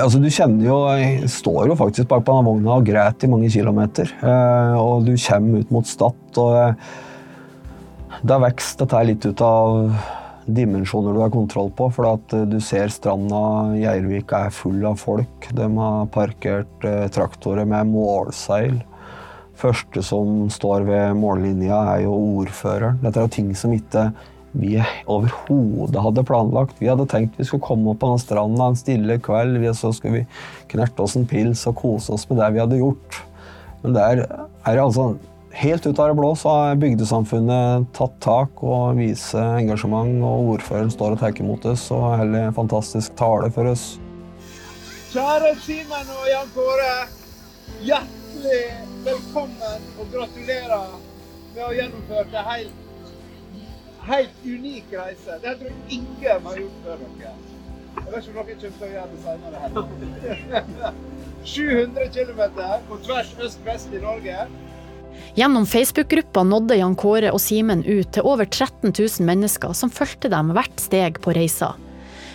Altså, 0.00 0.20
du 0.22 0.30
kjenner 0.32 0.66
jo 0.66 0.78
Jeg 0.96 1.28
står 1.32 1.70
jo 1.70 1.76
faktisk 1.78 2.08
bak 2.10 2.24
på 2.24 2.34
denne 2.34 2.48
vogna 2.48 2.78
og 2.78 2.86
græt 2.88 3.26
i 3.26 3.30
mange 3.30 3.50
kilometer. 3.52 4.10
Eh, 4.22 4.78
og 4.80 5.04
du 5.06 5.14
kommer 5.20 5.60
ut 5.60 5.74
mot 5.74 5.86
Stad, 5.86 6.40
og 6.40 6.74
det 8.20 8.34
er 8.34 8.42
vokser 8.42 8.82
dette 8.82 8.98
her 8.98 9.08
litt 9.08 9.24
ut 9.24 9.42
av 9.44 9.92
dimensjoner 10.50 11.14
du 11.14 11.22
har 11.22 11.32
kontroll 11.32 11.70
på. 11.76 11.88
For 11.94 12.08
at 12.10 12.34
eh, 12.36 12.46
du 12.48 12.58
ser 12.64 12.92
stranda 12.92 13.42
Gjervik 13.78 14.34
er 14.36 14.54
full 14.54 14.84
av 14.88 15.00
folk. 15.00 15.50
De 15.56 15.68
har 15.78 16.10
parkert 16.14 16.88
eh, 16.88 17.06
traktorer 17.12 17.68
med 17.68 17.92
målseil. 17.92 18.80
Første 19.60 20.02
som 20.04 20.48
står 20.52 20.86
ved 20.88 21.16
mållinja, 21.20 21.82
er 21.94 22.06
jo 22.06 22.14
ordføreren. 22.40 23.00
Dette 23.02 23.20
er 23.20 23.26
jo 23.28 23.34
ting 23.34 23.50
som 23.58 23.74
ikke 23.76 24.08
vi 24.52 24.76
overhodet 25.06 26.02
hadde 26.02 26.24
planlagt. 26.26 26.78
Vi 26.80 26.88
hadde 26.90 27.06
tenkt 27.10 27.38
vi 27.38 27.44
skulle 27.46 27.62
komme 27.62 27.92
opp 27.92 28.00
på 28.02 28.08
denne 28.10 28.22
stranda 28.22 28.70
en 28.70 28.78
stille 28.78 29.18
kveld, 29.22 29.58
vi- 29.62 29.74
så 29.74 29.92
skulle 29.94 30.20
vi 30.20 30.26
knerte 30.68 31.02
oss 31.02 31.16
en 31.16 31.26
pils 31.26 31.66
og 31.66 31.76
kose 31.76 32.12
oss 32.12 32.28
med 32.28 32.38
det 32.38 32.52
vi 32.52 32.60
hadde 32.60 32.80
gjort. 32.80 33.22
Men 33.82 33.92
der 33.94 34.26
er 34.66 34.76
altså 34.76 35.16
Helt 35.52 35.84
ut 35.84 35.98
av 35.98 36.06
det 36.06 36.14
blå 36.14 36.28
så 36.38 36.48
har 36.48 36.76
bygdesamfunnet 36.78 37.88
tatt 37.92 38.12
tak 38.22 38.60
og 38.62 38.94
viser 38.94 39.58
engasjement, 39.58 40.22
og 40.22 40.52
ordføreren 40.54 40.92
står 40.94 41.16
og 41.16 41.18
tar 41.18 41.34
imot 41.42 41.66
oss 41.66 41.88
og 41.90 42.04
holder 42.20 42.46
en 42.46 42.54
fantastisk 42.54 43.16
tale 43.18 43.50
for 43.50 43.66
oss. 43.66 43.98
Kjære 45.10 45.50
Simen 45.58 46.12
og 46.14 46.28
Jan 46.30 46.52
Kåre. 46.54 46.92
Hjertelig 47.82 48.62
velkommen 49.08 49.90
og 49.98 50.14
gratulerer 50.14 50.86
med 51.50 51.60
å 51.64 51.66
ha 51.66 51.74
gjennomført 51.80 52.30
det 52.30 52.46
helt, 52.46 52.79
helt 54.08 54.44
unik 54.44 54.92
reise. 54.92 55.38
Det 55.42 55.54
tror 55.58 55.70
jeg 55.70 55.98
ingen 55.98 56.46
har 56.46 56.56
gjort 56.62 56.80
før 56.84 57.04
dere. 57.04 57.34
Jeg 58.00 58.12
vet 58.14 58.26
ikke 58.28 58.30
om 58.30 58.46
dere 58.46 58.56
kommer 58.56 58.78
til 58.78 58.86
å 58.86 58.90
gjøre 58.94 59.10
det 59.12 59.22
senere 59.26 59.56
heller. 59.64 60.98
700 61.50 62.08
km 62.14 62.42
på 62.88 62.98
tvers 63.06 63.30
øst-vest 63.40 63.94
i 63.96 64.00
Norge. 64.02 64.46
Gjennom 65.34 65.66
Facebook-gruppa 65.66 66.42
nådde 66.46 66.76
Jan 66.80 66.96
Kåre 66.98 67.30
og 67.34 67.40
Simen 67.42 67.84
ut 67.86 68.12
til 68.14 68.26
over 68.26 68.44
13 68.46 68.92
000 68.92 69.26
mennesker 69.26 69.72
som 69.76 69.92
fulgte 69.92 70.30
dem 70.32 70.52
hvert 70.56 70.80
steg 70.80 71.20
på 71.22 71.34
reisa. 71.36 71.74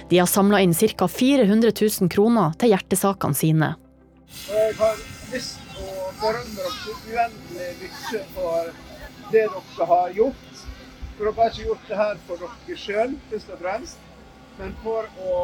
De 0.09 0.19
har 0.21 0.29
samla 0.29 0.61
inn 0.61 0.73
ca. 0.73 1.07
400 1.07 1.71
000 1.81 2.09
kroner 2.13 2.53
til 2.61 2.73
hjertesakene 2.73 3.37
sine. 3.37 3.71
Jeg 4.49 4.75
har 4.77 4.99
lyst 5.33 5.61
til 5.73 5.85
å 5.85 6.11
berømme 6.21 6.55
dere 6.57 6.97
uendelig 7.15 7.71
mye 7.81 8.21
for 8.35 8.73
det 9.31 9.45
dere 9.47 9.87
har 9.91 10.13
gjort. 10.19 10.43
For 11.17 11.23
dere 11.23 11.35
har 11.37 11.49
ikke 11.53 11.63
gjort 11.63 11.85
det 11.87 11.97
her 11.97 12.15
for 12.27 12.35
dere 12.43 12.75
sjøl, 12.75 13.11
først 13.31 13.51
og 13.55 13.59
fremst, 13.61 13.97
men 14.59 14.73
for 14.83 15.03
å 15.23 15.35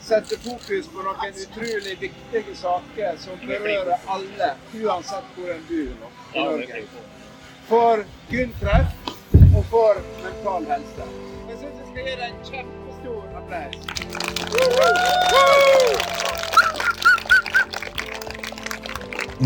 sette 0.00 0.36
fokus 0.44 0.86
på 0.92 1.02
noen 1.02 1.32
utrolig 1.44 1.94
viktige 2.00 2.54
saker 2.56 3.16
som 3.18 3.40
berører 3.42 3.98
alle, 4.14 4.50
uansett 4.78 5.26
hvor 5.34 5.48
en 5.54 5.64
bor 5.68 5.88
i 6.34 6.44
Norge. 6.46 6.82
For 7.70 8.04
kunstkreft 8.30 9.10
og 9.50 9.64
for 9.72 9.98
mental 10.22 10.62
helse. 10.70 11.04
Jeg 11.48 11.56
syns 11.58 11.76
jeg 11.80 11.86
skal 11.88 12.02
gi 12.06 12.14
deg 12.20 12.28
en 12.28 12.40
kjempestor 12.50 13.22
applaus. 13.40 13.76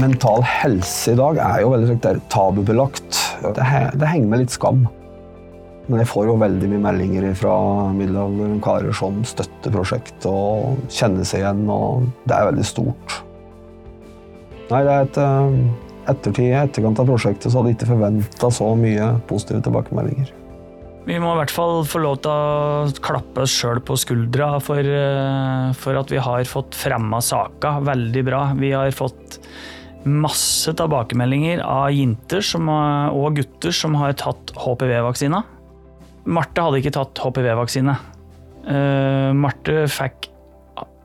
Mental 0.04 0.40
helse 0.44 1.14
i 1.14 1.16
dag 1.22 1.40
er 1.46 1.64
jo 1.64 1.72
veldig 1.72 1.96
der 2.04 2.20
tabubelagt. 2.36 3.12
Det, 3.44 3.64
det 3.96 4.08
henger 4.12 4.28
med 4.28 4.44
litt 4.44 4.52
skam. 4.52 4.84
Men 5.84 6.00
jeg 6.00 6.08
får 6.08 6.28
jo 6.30 6.38
veldig 6.40 6.68
mye 6.72 6.82
meldinger 6.86 7.26
fra 7.36 7.54
middelaldrende 7.92 8.62
karer 8.64 8.94
som 8.96 9.20
støtter 9.28 9.72
prosjektet 9.74 10.24
og 10.30 10.78
kjenner 10.88 11.28
seg 11.28 11.42
igjen, 11.42 11.66
og 11.68 12.06
det 12.24 12.38
er 12.38 12.48
veldig 12.48 12.64
stort. 12.64 13.18
Nei, 14.70 14.80
det 14.80 14.94
er 14.94 15.04
et 15.04 15.18
eh, 15.20 15.58
ettertid, 16.14 16.54
etterkant 16.56 17.02
av 17.02 17.10
prosjektet 17.10 17.50
så 17.50 17.60
hadde 17.60 17.74
jeg 17.74 17.78
ikke 17.78 17.90
forventa 17.92 18.50
så 18.52 18.70
mye 18.80 19.10
positive 19.28 19.60
tilbakemeldinger. 19.66 20.32
Vi 21.04 21.18
må 21.20 21.34
i 21.34 21.36
hvert 21.42 21.52
fall 21.52 21.82
få 21.84 22.00
lov 22.00 22.22
til 22.24 22.32
å 22.32 23.02
klappe 23.04 23.44
oss 23.44 23.52
sjøl 23.52 23.82
på 23.84 23.98
skuldra 24.00 24.54
for, 24.64 24.80
eh, 24.80 25.68
for 25.76 26.00
at 26.00 26.08
vi 26.08 26.16
har 26.16 26.48
fått 26.48 26.72
fremma 26.80 27.20
saka 27.20 27.76
veldig 27.84 28.24
bra. 28.24 28.44
Vi 28.56 28.72
har 28.72 28.88
fått 28.96 29.36
masse 30.04 30.72
tilbakemeldinger 30.76 31.60
av 31.64 31.92
jenter 31.92 32.40
som, 32.44 32.68
og 32.68 33.36
gutter 33.36 33.72
som 33.72 33.96
har 34.00 34.16
tatt 34.16 34.52
HPV-vaksina. 34.56 35.44
Marte 36.24 36.64
hadde 36.64 36.80
ikke 36.80 36.94
tatt 36.96 37.20
HPV-vaksine. 37.20 37.94
Uh, 38.64 39.30
Marte 39.36 39.84
fikk, 39.92 40.30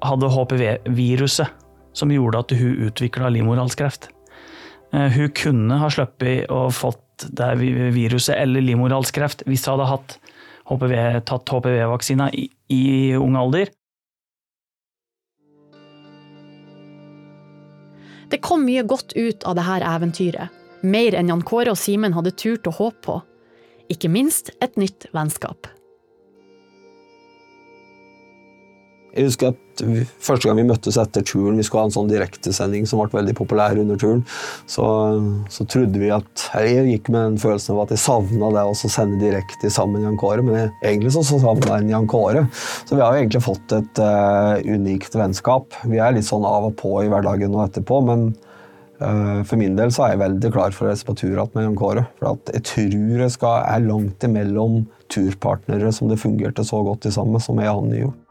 hadde 0.06 0.32
HPV-viruset, 0.32 1.52
som 1.98 2.14
gjorde 2.14 2.46
at 2.46 2.56
hun 2.56 2.88
utvikla 2.88 3.32
livmorhalskreft. 3.36 4.10
Uh, 4.94 5.10
Hun 5.12 5.34
kunne 5.36 5.80
ha 5.82 5.90
sluppet 5.92 6.48
og 6.50 6.72
fått 6.74 7.28
det 7.36 7.50
viruset 7.60 8.38
eller 8.38 8.64
livmorhalskreft 8.64 9.44
hvis 9.46 9.66
hun 9.68 9.76
hadde 9.76 9.90
hatt 9.90 10.16
HPV, 10.70 10.96
tatt 11.28 11.52
HPV-vaksina 11.52 12.30
i, 12.32 12.48
i 12.72 12.84
ung 13.20 13.36
alder. 13.36 13.74
Det 18.30 18.40
kom 18.46 18.62
mye 18.64 18.86
godt 18.86 19.16
ut 19.18 19.44
av 19.50 19.58
dette 19.58 19.82
eventyret. 19.90 20.56
Mer 20.86 21.18
enn 21.18 21.32
Jan 21.32 21.42
Kåre 21.44 21.74
og 21.74 21.80
Simen 21.82 22.14
hadde 22.16 22.36
turt 22.38 22.70
å 22.70 22.76
håpe 22.78 23.02
på. 23.04 23.16
Ikke 23.90 24.12
minst 24.12 24.54
et 24.62 24.78
nytt 24.78 25.10
vennskap. 25.16 25.70
Jeg 29.16 29.26
husker 29.26 29.56
at 29.56 29.66
Første 30.20 30.50
gang 30.50 30.58
vi 30.60 30.66
møttes 30.68 30.98
etter 31.00 31.24
turen, 31.24 31.56
vi 31.56 31.64
skulle 31.64 31.86
ha 31.86 31.88
en 31.88 31.94
sånn 31.94 32.10
direktesending 32.12 32.84
som 32.90 33.00
ble 33.00 33.22
veldig 33.22 33.36
populær 33.38 33.78
under 33.80 33.96
turen, 34.00 34.26
så, 34.68 34.84
så 35.48 35.64
trodde 35.72 36.02
vi 36.02 36.10
at 36.12 36.44
Jeg 36.66 36.84
gikk 36.90 37.08
med 37.08 37.22
den 37.22 37.38
følelsen 37.40 37.78
av 37.78 37.86
at 37.86 37.94
jeg 37.96 38.04
savna 38.04 38.50
det 38.58 38.66
å 38.68 38.76
sende 38.82 39.22
direkte 39.22 39.72
sammen 39.72 40.04
Jan 40.04 40.20
Kåre, 40.20 40.44
men 40.44 40.58
jeg, 40.58 40.74
egentlig 40.84 41.14
så, 41.16 41.24
så 41.24 41.40
savna 41.40 41.78
jeg 41.78 41.88
en 41.88 41.94
Jan 41.94 42.10
Kåre. 42.12 42.44
Så 42.84 42.98
vi 42.98 43.06
har 43.06 43.16
jo 43.16 43.24
egentlig 43.24 43.44
fått 43.46 43.78
et 43.80 44.04
uh, 44.04 44.60
unikt 44.68 45.16
vennskap. 45.16 45.80
Vi 45.88 46.04
er 46.04 46.18
litt 46.18 46.28
sånn 46.28 46.44
av 46.44 46.68
og 46.68 46.76
på 46.84 46.98
i 47.00 47.08
hverdagen 47.08 47.56
og 47.56 47.70
etterpå, 47.70 48.04
men 48.12 48.34
For 49.00 49.56
min 49.56 49.78
del 49.80 49.94
så 49.96 50.04
er 50.04 50.14
jeg 50.14 50.20
veldig 50.26 50.50
klar 50.52 50.74
for 50.76 50.86
å 50.86 50.90
reise 50.92 51.08
på 51.08 51.16
tur 51.16 51.30
igjen 51.32 51.54
med 51.56 51.64
Jan 51.64 51.78
Kåre. 51.80 52.02
For 52.20 52.52
jeg 52.52 52.66
tror 52.68 53.22
jeg 53.24 53.38
er 53.40 53.86
langt 53.86 54.26
imellom 54.28 54.82
turpartnere 55.10 55.94
som 55.96 56.12
det 56.12 56.20
fungerte 56.20 56.66
så 56.68 56.82
godt 56.84 57.08
sammen 57.16 57.40
som 57.44 57.62
jeg 57.64 57.72
og 57.72 57.86
han 57.86 57.96
gjorde. 57.96 58.29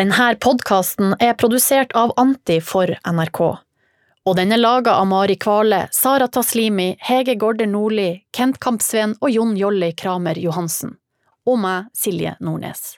Denne 0.00 0.34
podkasten 0.40 1.10
er 1.20 1.34
produsert 1.36 1.90
av 1.92 2.14
Anti 2.16 2.54
for 2.64 2.88
NRK. 3.04 3.40
Og 4.24 4.36
den 4.38 4.54
er 4.54 4.60
laga 4.62 4.94
av 4.96 5.10
Mari 5.10 5.36
Kvale, 5.36 5.82
Sara 5.92 6.24
Taslimi, 6.24 6.94
Hege 7.04 7.34
Gårder 7.36 7.68
Nordli, 7.68 8.22
Kent 8.32 8.56
Kampsveen 8.64 9.12
og 9.20 9.28
Jon 9.34 9.52
Jolly 9.60 9.90
Kramer 9.92 10.40
Johansen. 10.40 10.94
Og 11.44 11.60
meg, 11.60 11.92
Silje 11.92 12.32
Nordnes. 12.40 12.94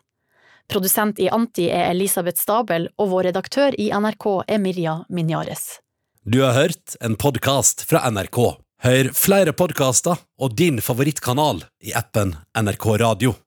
Produsent 0.70 1.18
i 1.18 1.26
Anti 1.26 1.66
er 1.74 1.88
Elisabeth 1.90 2.38
Stabel, 2.38 2.86
og 2.94 3.10
vår 3.16 3.32
redaktør 3.32 3.74
i 3.74 3.90
NRK 3.90 4.30
er 4.46 4.62
Mirja 4.62 5.00
Minjares. 5.10 5.80
Du 6.22 6.44
har 6.46 6.54
hørt 6.54 6.94
en 7.02 7.18
podkast 7.18 7.82
fra 7.82 8.06
NRK. 8.14 8.44
Hør 8.86 9.10
flere 9.18 9.58
podkaster 9.58 10.22
og 10.38 10.54
din 10.54 10.78
favorittkanal 10.78 11.64
i 11.82 11.98
appen 11.98 12.36
NRK 12.54 12.92
Radio. 13.02 13.40